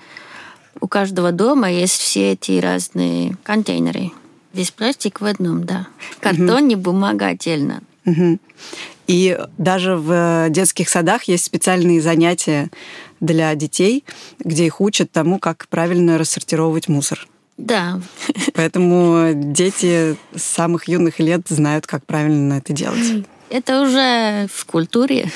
У 0.79 0.87
каждого 0.87 1.31
дома 1.31 1.71
есть 1.71 1.99
все 1.99 2.33
эти 2.33 2.59
разные 2.59 3.37
контейнеры. 3.43 4.11
Весь 4.53 4.71
пластик 4.71 5.21
в 5.21 5.25
одном, 5.25 5.63
да. 5.63 5.87
Картон 6.19 6.69
и 6.69 6.75
бумага 6.75 7.27
отдельно. 7.27 7.81
Угу. 8.05 8.39
И 9.07 9.37
даже 9.57 9.95
в 9.95 10.47
детских 10.49 10.89
садах 10.89 11.23
есть 11.25 11.45
специальные 11.45 12.01
занятия 12.01 12.69
для 13.21 13.55
детей, 13.55 14.03
где 14.39 14.65
их 14.65 14.81
учат 14.81 15.11
тому, 15.11 15.39
как 15.39 15.67
правильно 15.69 16.17
рассортировать 16.17 16.89
мусор. 16.89 17.27
Да. 17.57 18.01
Поэтому 18.53 19.31
дети 19.33 20.17
с 20.35 20.43
самых 20.43 20.87
юных 20.87 21.19
лет 21.19 21.41
знают, 21.47 21.87
как 21.87 22.05
правильно 22.05 22.53
это 22.53 22.73
делать. 22.73 23.25
Это 23.49 23.81
уже 23.81 24.47
в 24.51 24.65
культуре. 24.65 25.29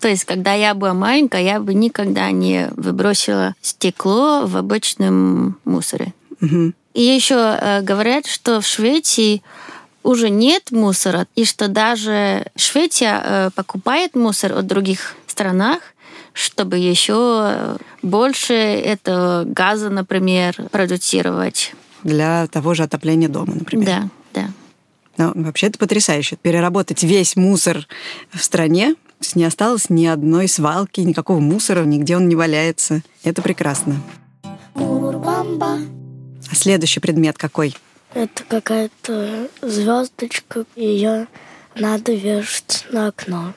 То 0.00 0.08
есть, 0.08 0.24
когда 0.24 0.54
я 0.54 0.74
была 0.74 0.94
маленькая, 0.94 1.42
я 1.42 1.60
бы 1.60 1.74
никогда 1.74 2.30
не 2.30 2.68
выбросила 2.76 3.54
стекло 3.60 4.46
в 4.46 4.56
обычном 4.56 5.58
мусоре. 5.64 6.14
Мгм. 6.40 6.74
И 6.94 7.02
еще 7.02 7.34
э, 7.60 7.82
говорят, 7.82 8.26
что 8.26 8.60
в 8.60 8.66
Швеции 8.66 9.42
уже 10.02 10.30
нет 10.30 10.70
мусора, 10.70 11.26
и 11.34 11.44
что 11.44 11.68
даже 11.68 12.46
Швеция 12.56 13.22
э, 13.22 13.50
покупает 13.54 14.14
мусор 14.14 14.56
от 14.56 14.66
других 14.66 15.16
странах, 15.26 15.80
чтобы 16.32 16.78
еще 16.78 17.78
больше 18.02 18.54
этого 18.54 19.44
газа, 19.44 19.90
например, 19.90 20.54
продуцировать. 20.70 21.74
Для 22.02 22.46
того 22.46 22.74
же 22.74 22.82
отопления 22.82 23.28
дома, 23.28 23.54
например. 23.54 23.86
Да, 23.86 24.08
да. 24.34 24.50
Но 25.16 25.32
вообще 25.34 25.66
это 25.66 25.78
потрясающе. 25.78 26.36
Переработать 26.36 27.02
весь 27.02 27.36
мусор 27.36 27.86
в 28.32 28.42
стране, 28.42 28.94
не 29.34 29.44
осталось 29.44 29.90
ни 29.90 30.06
одной 30.06 30.48
свалки, 30.48 31.00
никакого 31.00 31.40
мусора, 31.40 31.84
нигде 31.84 32.16
он 32.16 32.28
не 32.28 32.36
валяется. 32.36 33.02
Это 33.22 33.42
прекрасно. 33.42 33.96
А 34.74 36.54
следующий 36.54 37.00
предмет 37.00 37.36
какой? 37.36 37.76
Это 38.14 38.42
какая-то 38.48 39.48
звездочка, 39.62 40.64
ее 40.74 41.28
надо 41.74 42.12
вешать 42.12 42.86
на 42.90 43.08
окно. 43.08 43.52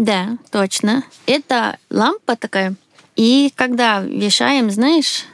Да, 0.00 0.38
точно. 0.50 1.04
Это 1.26 1.76
лампа 1.90 2.34
такая. 2.34 2.74
И 3.16 3.52
когда 3.54 4.00
вешаем, 4.00 4.70
знаешь, 4.70 5.26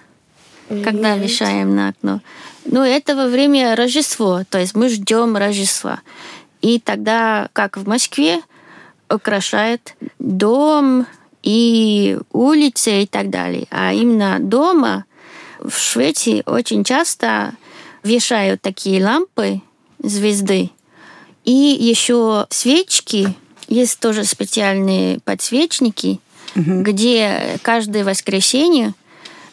когда 0.68 1.14
Нет. 1.14 1.22
вешаем 1.22 1.76
на 1.76 1.90
окно, 1.90 2.20
ну, 2.64 2.82
это 2.82 3.14
во 3.14 3.28
время 3.28 3.76
Рождества, 3.76 4.42
то 4.50 4.58
есть 4.58 4.74
мы 4.74 4.88
ждем 4.88 5.36
Рождества. 5.36 6.00
И 6.62 6.80
тогда, 6.80 7.48
как 7.52 7.76
в 7.76 7.86
Москве, 7.86 8.40
украшает 9.08 9.94
дом 10.18 11.06
и 11.44 12.18
улицы 12.32 13.04
и 13.04 13.06
так 13.06 13.30
далее. 13.30 13.68
А 13.70 13.92
именно 13.92 14.40
дома 14.40 15.04
в 15.60 15.78
Швеции 15.78 16.42
очень 16.44 16.82
часто 16.82 17.52
вешают 18.02 18.62
такие 18.62 19.04
лампы, 19.04 19.62
звезды, 20.02 20.72
и 21.44 21.52
еще 21.52 22.48
свечки. 22.50 23.32
Есть 23.68 23.98
тоже 24.00 24.24
специальные 24.24 25.20
подсвечники, 25.20 26.20
где 26.54 27.58
каждое 27.62 28.04
воскресенье 28.04 28.94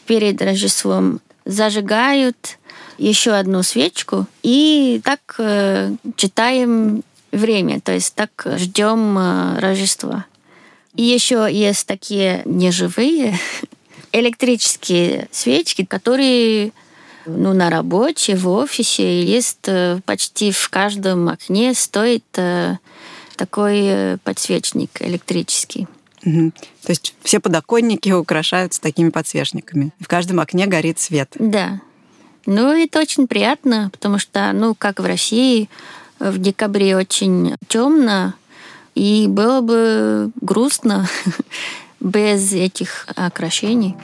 перед 0.06 0.42
Рождеством 0.42 1.20
зажигают 1.46 2.58
еще 2.98 3.32
одну 3.32 3.64
свечку 3.64 4.28
и 4.44 5.02
так 5.04 5.20
э, 5.40 5.94
читаем 6.16 7.04
время, 7.32 7.82
то 7.82 7.92
есть 7.92 8.14
так 8.16 8.32
ждем 8.58 9.18
э, 9.18 9.60
Рождества. 9.60 10.26
И 10.96 11.04
еще 11.04 11.48
есть 11.52 11.88
такие 11.88 12.44
неживые 12.46 13.38
электрические 14.12 15.28
свечки, 15.32 15.84
которые 15.84 16.72
ну, 17.26 17.54
на 17.54 17.70
работе, 17.70 18.36
в 18.36 18.50
офисе 18.50 19.24
есть 19.24 19.68
э, 19.68 20.00
почти 20.06 20.52
в 20.52 20.70
каждом 20.70 21.30
окне 21.30 21.74
стоит 21.74 22.26
э, 22.36 22.78
такой 23.36 23.80
э, 23.84 24.18
подсвечник 24.24 25.02
электрический. 25.02 25.88
Мгм. 26.24 26.52
То 26.52 26.92
есть 26.92 27.16
все 27.24 27.40
подоконники 27.40 28.10
украшаются 28.12 28.82
такими 28.82 29.10
подсвечниками. 29.10 29.92
В 30.00 30.08
каждом 30.08 30.40
окне 30.40 30.68
горит 30.68 31.00
свет. 31.00 31.36
Да. 31.38 31.82
Ну, 32.46 32.72
это 32.72 33.00
очень 33.00 33.28
приятно, 33.28 33.90
потому 33.92 34.20
что, 34.20 34.52
ну, 34.54 34.76
как 34.76 35.00
в 35.00 35.06
России, 35.06 35.70
в 36.20 36.38
декабре 36.38 36.98
очень 36.98 37.56
темно, 37.68 38.34
и 38.96 39.28
было 39.28 39.62
бы 39.62 40.32
грустно 40.42 41.08
без 42.00 42.54
этих 42.54 43.08
окрашений. 43.16 43.96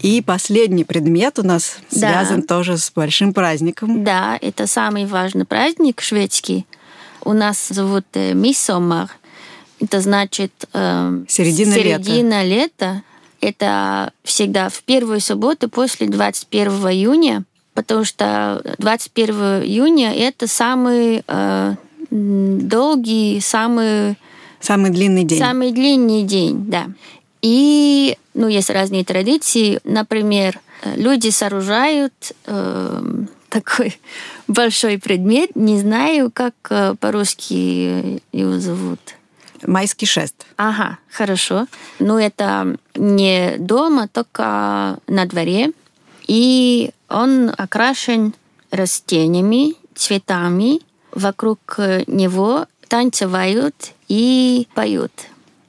И 0.00 0.22
последний 0.22 0.84
предмет 0.84 1.38
у 1.38 1.42
нас 1.42 1.78
Да. 1.90 1.98
связан 1.98 2.42
тоже 2.42 2.76
с 2.78 2.90
большим 2.94 3.32
праздником. 3.32 4.04
Да, 4.04 4.38
это 4.40 4.66
самый 4.66 5.06
важный 5.06 5.44
праздник 5.44 6.00
шведский. 6.00 6.66
У 7.24 7.32
нас 7.32 7.68
зовут 7.68 8.04
э, 8.14 8.32
Миссомар. 8.34 9.10
Это 9.80 10.00
значит 10.00 10.52
э, 10.72 11.24
Середина 11.28 11.74
лета. 11.74 12.04
середина 12.04 12.44
лета. 12.44 13.02
Это 13.40 14.12
всегда 14.24 14.68
в 14.68 14.82
первую 14.82 15.20
субботу 15.20 15.68
после 15.68 16.08
21 16.08 16.70
июня, 16.90 17.44
потому 17.74 18.04
что 18.04 18.62
21 18.78 19.34
июня 19.64 20.12
это 20.14 20.46
самый 20.48 21.22
э, 21.26 21.74
долгий, 22.10 23.40
самый 23.40 24.16
Самый 24.60 24.90
длинный 24.90 25.22
день. 25.22 25.38
Самый 25.38 25.70
длинный 25.70 26.24
день, 26.24 26.64
да. 26.68 26.86
И, 27.42 28.16
ну, 28.34 28.48
есть 28.48 28.70
разные 28.70 29.04
традиции. 29.04 29.80
Например, 29.84 30.58
э, 30.82 30.94
люди 30.96 31.30
сооружают 31.30 32.32
эм, 32.46 33.28
такой 33.48 34.00
большой 34.48 34.98
предмет. 34.98 35.54
Не 35.54 35.78
знаю, 35.80 36.30
как 36.32 36.54
э, 36.70 36.94
по-русски 36.98 38.22
его 38.32 38.58
зовут. 38.58 39.00
Майский 39.66 40.06
шест. 40.06 40.46
Ага, 40.56 40.98
хорошо. 41.10 41.66
Но 41.98 42.18
это 42.18 42.76
не 42.94 43.56
дома, 43.58 44.08
только 44.08 44.98
на 45.06 45.26
дворе. 45.26 45.72
И 46.26 46.90
он 47.08 47.50
окрашен 47.56 48.34
растениями, 48.70 49.74
цветами. 49.94 50.80
Вокруг 51.12 51.58
э, 51.78 52.04
него 52.06 52.66
танцевают 52.88 53.92
и 54.08 54.68
поют. 54.74 55.12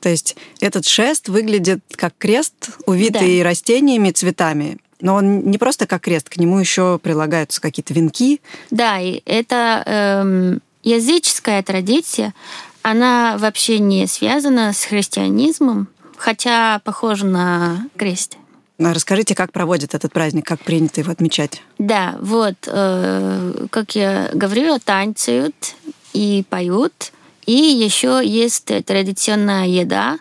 То 0.02 0.10
есть 0.10 0.36
этот 0.60 0.86
шест 0.86 1.30
выглядит 1.30 1.80
как 1.96 2.14
крест, 2.18 2.70
увитый 2.86 3.44
растениями, 3.44 4.12
цветами. 4.12 4.78
Но 5.02 5.16
он 5.16 5.50
не 5.50 5.58
просто 5.58 5.88
как 5.88 6.02
крест, 6.02 6.30
к 6.30 6.38
нему 6.38 6.60
еще 6.60 7.00
прилагаются 7.02 7.62
какие-то 7.62 7.94
венки. 7.94 8.42
Да, 8.70 9.00
и 9.00 9.22
это 9.26 9.84
эм, 9.86 10.62
языческая 10.84 11.64
традиция. 11.64 12.34
Она 12.82 13.38
вообще 13.38 13.80
не 13.80 14.08
связана 14.08 14.74
с 14.74 14.84
христианизмом, 14.84 15.88
хотя 16.18 16.80
похожа 16.84 17.26
на 17.26 17.86
крест. 17.98 18.38
А 18.78 18.94
Расскажите, 18.94 19.36
как 19.36 19.52
проводят 19.52 19.94
этот 19.94 20.14
праздник, 20.14 20.46
как 20.46 20.62
принято 20.62 21.02
его 21.02 21.12
отмечать? 21.12 21.62
Да, 21.78 22.16
вот, 22.22 22.56
э, 22.66 23.68
как 23.72 23.96
я 23.96 24.30
говорила, 24.34 24.80
танцуют 24.80 25.76
и 26.14 26.46
поют. 26.50 27.12
И 27.50 27.54
еще 27.84 28.22
есть 28.24 28.72
традиционная 28.86 29.66
еда. 29.66 30.20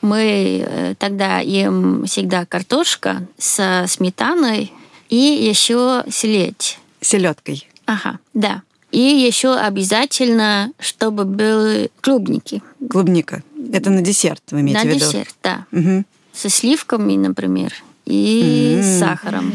Мы 0.00 0.64
э, 0.66 0.94
тогда 0.98 1.40
ем 1.40 2.06
всегда 2.06 2.46
картошка 2.46 3.28
со 3.36 3.84
сметаной 3.86 4.72
и 5.10 5.16
еще 5.16 6.02
селедь. 6.08 6.78
Селедкой. 7.02 7.68
Ага, 7.84 8.20
да. 8.32 8.62
И 8.90 9.00
еще 9.00 9.54
обязательно, 9.54 10.72
чтобы 10.78 11.26
были 11.26 11.90
клубники. 12.00 12.62
Клубника. 12.88 13.42
Это 13.70 13.90
на 13.90 14.00
десерт, 14.00 14.42
вы 14.50 14.62
имеете 14.62 14.78
на 14.84 14.84
в 14.84 14.94
виду? 14.94 15.04
десерт, 15.04 15.34
да. 15.42 15.66
Мгм. 15.72 16.06
Со 16.32 16.48
сливками, 16.48 17.18
например, 17.18 17.74
и 18.06 18.76
М. 18.78 18.82
с 18.82 18.98
сахаром. 18.98 19.52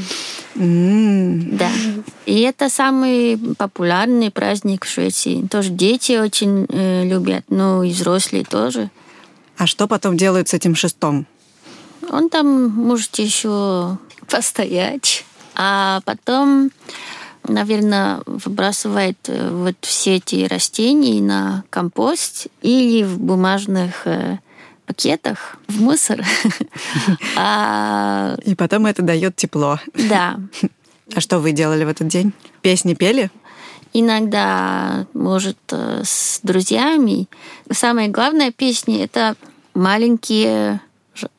М. 0.58 1.58
Да. 1.58 1.70
И 2.26 2.42
это 2.42 2.70
самый 2.70 3.38
популярный 3.58 4.32
праздник 4.32 4.86
в 4.86 4.90
Швеции. 4.90 5.48
Тоже 5.48 5.70
дети 5.70 6.18
очень 6.18 6.66
э, 6.70 7.04
любят, 7.06 7.46
ну 7.50 7.84
и 7.84 7.92
взрослые 7.92 8.44
тоже. 8.44 8.90
А 9.58 9.68
что 9.68 9.88
потом 9.88 10.18
делают 10.18 10.50
с 10.50 10.54
этим 10.54 10.76
шестом? 10.76 11.26
Он 12.10 12.30
там 12.30 12.70
может 12.70 13.16
еще 13.20 13.98
постоять, 14.28 15.26
а 15.56 16.02
потом, 16.06 16.72
наверное, 17.48 18.22
выбрасывает 18.26 19.18
э, 19.28 19.50
вот 19.52 19.76
все 19.82 20.16
эти 20.16 20.46
растения 20.46 21.22
на 21.22 21.64
компост 21.70 22.48
или 22.62 23.04
в 23.04 23.20
бумажных 23.20 24.06
э, 24.06 24.40
пакетах 24.88 25.58
в 25.68 25.80
мусор. 25.82 26.24
А, 27.36 28.36
И 28.44 28.56
потом 28.56 28.86
это 28.86 29.02
дает 29.04 29.36
тепло. 29.36 29.80
Да. 29.94 30.40
А 31.16 31.22
что 31.22 31.40
вы 31.40 31.54
делали 31.54 31.86
в 31.86 31.88
этот 31.88 32.10
день? 32.10 32.34
Песни 32.62 32.94
пели? 32.94 33.32
Иногда, 33.94 35.08
может, 35.14 35.58
э, 35.72 36.02
с 36.04 36.42
друзьями. 36.44 37.28
Самая 37.72 38.10
главная 38.10 38.52
песня— 38.52 39.04
это 39.06 39.36
«Маленькие 39.74 40.82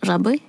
жабы». 0.01 0.41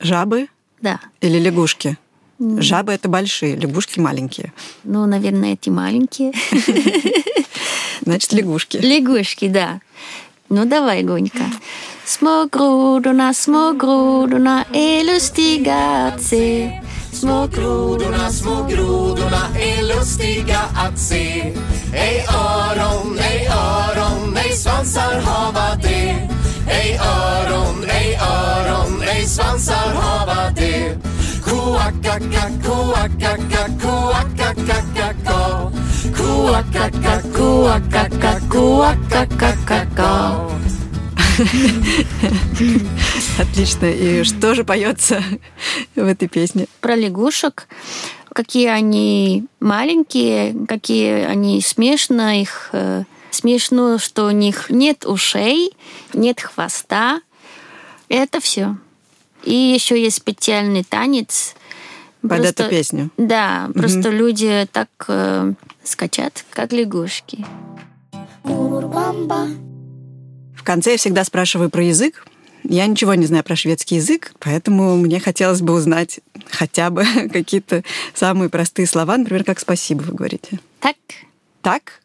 Жабы 0.00 0.48
Да. 0.80 0.98
или 1.20 1.38
лягушки? 1.38 1.96
Жабы 2.40 2.92
это 2.92 3.08
большие, 3.08 3.54
лягушки 3.54 4.00
маленькие. 4.00 4.52
Ну, 4.82 5.06
наверное, 5.06 5.52
эти 5.52 5.70
маленькие. 5.70 6.32
Значит, 8.02 8.32
лягушки. 8.32 8.78
Лягушки, 8.78 9.46
да. 9.48 9.80
Nu 10.48 10.64
dawaj 10.64 11.02
Gońka. 11.02 11.50
Små 12.04 12.46
grodorna, 12.52 13.34
små 13.34 13.72
grodorna 13.72 14.64
är 14.72 15.04
lustiga 15.04 15.76
att 15.76 16.22
se. 16.22 16.70
Små 17.12 17.46
grodorna, 17.46 18.30
små 18.30 18.66
grodorna 18.68 19.48
är 19.58 19.82
lustiga 19.82 20.60
att 20.76 20.98
se. 20.98 21.52
Ej 21.94 22.26
öron, 22.28 23.18
ej 23.18 23.48
öron, 23.48 24.36
ej 24.36 24.52
svansar 24.52 25.20
hava 25.20 25.76
de. 25.82 26.28
Ej 26.70 26.98
öron, 26.98 27.84
ej 27.88 28.18
öron, 28.20 29.02
ej 29.02 29.26
svansar 29.26 29.94
hava 29.94 30.50
de. 30.50 30.94
Koakakak, 31.44 32.52
koakakak, 32.66 33.70
koakakakak, 33.82 34.92
koakakakak. 35.26 35.83
Ko 37.32 37.64
Отлично. 43.38 43.86
И 43.86 44.22
что 44.24 44.54
же 44.54 44.64
поется 44.64 45.22
в 45.96 46.04
этой 46.04 46.28
песне? 46.28 46.66
Про 46.80 46.96
лягушек. 46.96 47.66
Какие 48.32 48.68
они 48.68 49.46
маленькие, 49.60 50.54
какие 50.68 51.24
они 51.24 51.62
смешно 51.62 52.30
их 52.30 52.70
э, 52.72 53.04
смешно, 53.30 53.98
что 53.98 54.26
у 54.26 54.30
них 54.30 54.70
нет 54.70 55.04
ушей, 55.06 55.72
нет 56.12 56.40
хвоста. 56.40 57.20
Это 58.08 58.40
все. 58.40 58.76
И 59.44 59.54
еще 59.54 60.00
есть 60.00 60.16
специальный 60.16 60.82
танец. 60.84 61.54
Под 62.22 62.44
эту 62.44 62.68
песню. 62.68 63.10
Да, 63.16 63.70
просто 63.74 64.10
люди 64.10 64.68
так 64.72 64.88
э, 65.08 65.52
скачат, 65.84 66.44
как 66.50 66.72
лягушки. 66.72 67.44
В 70.54 70.62
конце 70.64 70.92
я 70.92 70.96
всегда 70.96 71.24
спрашиваю 71.24 71.70
про 71.70 71.82
язык. 71.84 72.26
Я 72.62 72.86
ничего 72.86 73.14
не 73.14 73.26
знаю 73.26 73.44
про 73.44 73.56
шведский 73.56 73.96
язык, 73.96 74.32
поэтому 74.38 74.96
мне 74.96 75.20
хотелось 75.20 75.60
бы 75.60 75.74
узнать 75.74 76.20
хотя 76.50 76.90
бы 76.90 77.04
какие-то 77.32 77.84
самые 78.14 78.48
простые 78.48 78.86
слова, 78.86 79.16
например, 79.18 79.44
как 79.44 79.60
«спасибо» 79.60 80.02
вы 80.02 80.14
говорите. 80.14 80.58
Так. 80.80 80.96
Так? 81.62 82.00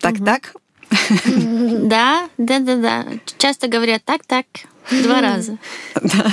Так-так? 0.00 0.54
Да, 1.26 2.28
да, 2.38 2.58
да, 2.60 2.76
да. 2.76 3.06
Часто 3.38 3.68
говорят 3.68 4.04
так-так 4.04 4.46
два 4.90 5.20
раза. 5.22 5.58
Да. 6.00 6.26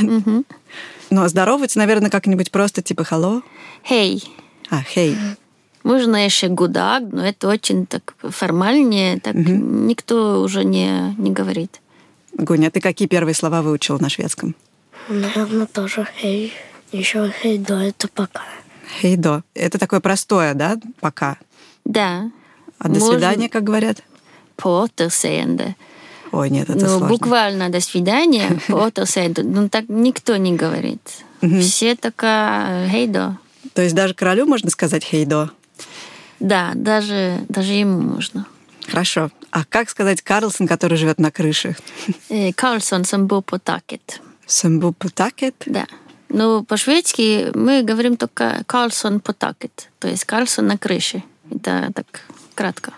Ну, 1.10 1.24
а 1.24 1.30
здороваться, 1.30 1.80
наверное, 1.80 2.10
как-нибудь 2.10 2.52
просто 2.52 2.82
типа 2.82 3.02
«hello»? 3.02 3.42
Хей. 3.88 4.24
А, 4.70 4.82
«хей». 4.82 5.16
Можно 5.84 6.24
еще 6.26 6.48
гудак, 6.48 7.04
но 7.12 7.26
это 7.26 7.48
очень 7.48 7.86
так 7.86 8.14
формальнее, 8.22 9.20
так 9.20 9.34
никто 9.36 10.42
уже 10.42 10.64
не, 10.64 11.16
не 11.18 11.32
говорит. 11.32 11.82
Гуня, 12.34 12.68
а 12.68 12.72
ты 12.72 12.80
какие 12.80 13.08
первые 13.08 13.34
слова 13.36 13.62
выучила 13.62 13.98
на 13.98 14.10
шведском? 14.10 14.56
Наверное, 15.10 15.66
тоже 15.66 16.08
«хей». 16.18 16.54
Еще 16.92 17.32
«хей 17.42 17.58
до»— 17.58 17.76
это 17.82 18.08
«пока». 18.08 18.44
«Хей 19.02 19.16
до». 19.18 19.44
Это 19.54 19.78
такое 19.80 20.00
простое, 20.00 20.54
да? 20.54 20.78
«Пока». 21.00 21.38
Да. 21.84 22.32
А 22.78 22.88
«до 22.88 23.00
Можно- 23.00 23.14
свидания», 23.14 23.50
как 23.50 23.64
говорят? 23.64 24.04
Återseende. 24.64 25.76
Ой, 26.32 26.50
нет, 26.50 26.70
это 26.70 26.80
ну, 26.80 26.88
сложно. 26.88 27.08
буквально 27.08 27.70
до 27.70 27.80
свидания, 27.82 28.60
по 28.68 28.74
återseende. 28.74 29.44
Ну, 29.44 29.70
так 29.70 29.86
никто 29.90 30.38
не 30.38 30.56
говорит. 30.56 31.02
Все 31.42 31.96
такая 31.96 32.88
хейдо. 32.88 33.38
То 33.74 33.82
есть 33.82 33.96
даже 33.96 34.14
королю 34.14 34.46
можно 34.46 34.70
сказать 34.70 35.04
«хей 35.04 35.26
до»? 35.26 35.50
Да, 36.42 36.72
даже, 36.76 37.46
даже 37.50 37.74
ему 37.74 38.02
можно. 38.02 38.46
Хорошо. 38.88 39.30
А 39.52 39.64
как 39.64 39.90
сказать 39.90 40.22
Карлсон, 40.24 40.68
который 40.68 40.98
живет 40.98 41.20
на 41.20 41.32
крыше? 41.32 41.76
Э, 42.30 42.52
Карлсон 42.52 43.04
bor 43.28 43.44
på 43.46 43.62
taket. 43.64 44.20
Самбупутакет? 44.48 45.56
Да. 45.68 45.86
Но 46.30 46.64
по-шведски 46.64 47.52
мы 47.56 47.84
говорим 47.84 48.18
только 48.18 48.64
Карлсон 48.66 49.20
по 49.20 49.32
taket. 49.32 49.72
То 50.00 50.08
есть 50.08 50.26
Карлсон 50.26 50.66
на 50.66 50.78
крыше. 50.80 51.24
Это 51.52 51.92
так 51.94 52.08
кратко. 52.56 52.92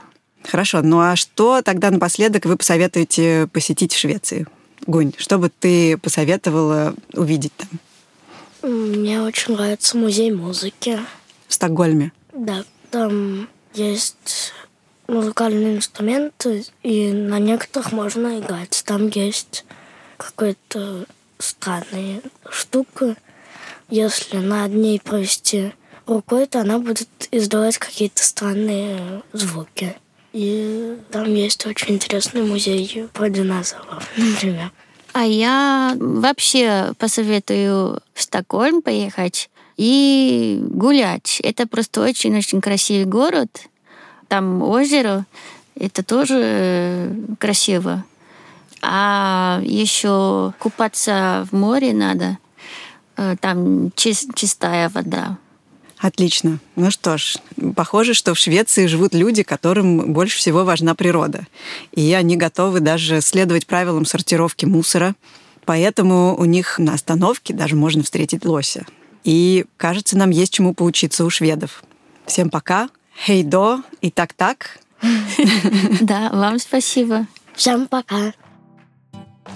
Хорошо. 0.45 0.82
Ну 0.82 0.99
а 1.01 1.15
что 1.17 1.62
тогда 1.62 1.91
напоследок 1.91 2.45
вы 2.45 2.56
посоветуете 2.56 3.47
посетить 3.51 3.93
в 3.93 3.99
Швеции? 3.99 4.47
Гунь, 4.88 5.13
что 5.17 5.38
бы 5.38 5.49
ты 5.49 5.97
посоветовала 5.97 6.93
увидеть 7.13 7.53
там, 7.58 8.71
Мне 8.71 9.21
очень 9.21 9.53
нравится 9.53 9.97
музей 9.97 10.32
музыки. 10.32 10.99
в 11.47 11.53
Стокгольме? 11.53 12.12
Да, 12.34 12.63
там 12.93 13.49
есть 13.73 14.53
музыкальные 15.08 15.77
инструменты, 15.77 16.63
и 16.84 17.12
на 17.12 17.39
некоторых 17.39 17.91
можно 17.91 18.39
играть. 18.39 18.84
Там 18.86 19.08
есть 19.08 19.65
какая-то 20.17 21.06
странная 21.39 22.21
штука. 22.51 23.15
Если 23.89 24.38
над 24.38 24.75
ней 24.75 24.99
провести 24.99 25.73
рукой, 26.06 26.45
то 26.45 26.62
она 26.62 26.77
будет 26.77 27.10
издавать 27.32 27.79
какие-то 27.79 28.23
странные 28.23 29.23
звуки. 29.34 29.97
И 30.32 30.95
там 31.12 31.34
есть 31.34 31.65
очень 31.65 31.95
интересный 31.95 32.43
музей 32.43 33.08
про 33.12 33.27
динозавров, 33.27 34.08
например. 34.17 34.71
А 35.13 35.25
я 35.25 35.95
вообще 35.99 36.93
посоветую 36.99 38.01
в 38.13 38.21
Стокгольм 38.21 38.84
поехать 38.84 39.49
и 39.77 40.59
гулять. 40.69 41.39
Это 41.43 41.67
просто 41.67 42.01
очень-очень 42.01 42.62
красивый 42.62 43.05
город. 43.05 43.49
Там 44.27 44.62
озеро, 44.62 45.25
это 45.75 46.03
тоже 46.03 46.39
э, 46.43 47.15
красиво. 47.39 48.03
А 48.81 49.62
еще 49.63 50.53
купаться 50.59 51.47
в 51.51 51.55
море 51.55 51.93
надо. 51.93 52.38
Э, 53.15 53.36
Там 53.39 53.88
чис- 53.95 54.29
чистая 54.36 54.89
вода. 54.89 55.38
Отлично. 55.97 56.59
Ну 56.75 56.91
что 56.91 57.17
ж, 57.17 57.38
похоже, 57.77 58.13
что 58.13 58.33
в 58.33 58.38
Швеции 58.38 58.88
живут 58.88 59.13
люди, 59.13 59.43
которым 59.43 60.12
больше 60.12 60.38
всего 60.38 60.65
важна 60.65 60.95
природа. 60.95 61.47
И 61.93 62.12
они 62.13 62.36
готовы 62.36 62.81
даже 62.81 63.21
следовать 63.21 63.67
правилам 63.67 64.05
сортировки 64.05 64.65
мусора. 64.65 65.15
Поэтому 65.65 66.36
у 66.38 66.43
них 66.43 66.77
на 66.77 66.93
остановке 66.93 67.53
даже 67.53 67.77
можно 67.77 68.03
встретить 68.03 68.43
лося. 68.43 68.86
И, 69.23 69.65
кажется, 69.77 70.17
нам 70.17 70.29
есть 70.29 70.53
чему 70.53 70.73
поучиться 70.73 71.25
у 71.25 71.29
шведов. 71.29 71.83
Всем 72.25 72.49
пока. 72.49 72.89
Hej 73.25 73.59
då 73.59 73.81
и 74.01 74.12
tack 74.12 74.42
tack. 74.42 74.79
Да, 76.01 76.29
вам 76.31 76.59
спасибо. 76.59 77.27
Всем 77.53 77.88
пока. 77.88 78.33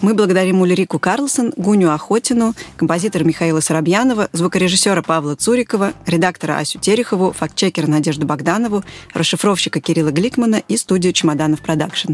Мы 0.02 0.14
благодарим 0.14 0.62
Ульрику 0.62 1.00
Карлсон, 1.00 1.54
Гуню 1.56 1.92
Охотину, 1.92 2.54
композитора 2.76 3.24
Михаила 3.24 3.62
Соробьянова, 3.62 4.30
звукорежиссера 4.32 5.02
Павла 5.02 5.36
Цурикова, 5.36 5.94
редактора 6.06 6.58
Асю 6.58 6.80
Терехову, 6.80 7.32
фактчекера 7.32 7.88
Надежду 7.88 8.26
Богданову, 8.28 8.84
расшифровщика 9.14 9.80
Кирилла 9.80 10.12
Гликмана 10.12 10.62
и 10.68 10.78
студию 10.78 11.14
«Чемоданов 11.14 11.62
Продакшн». 11.62 12.14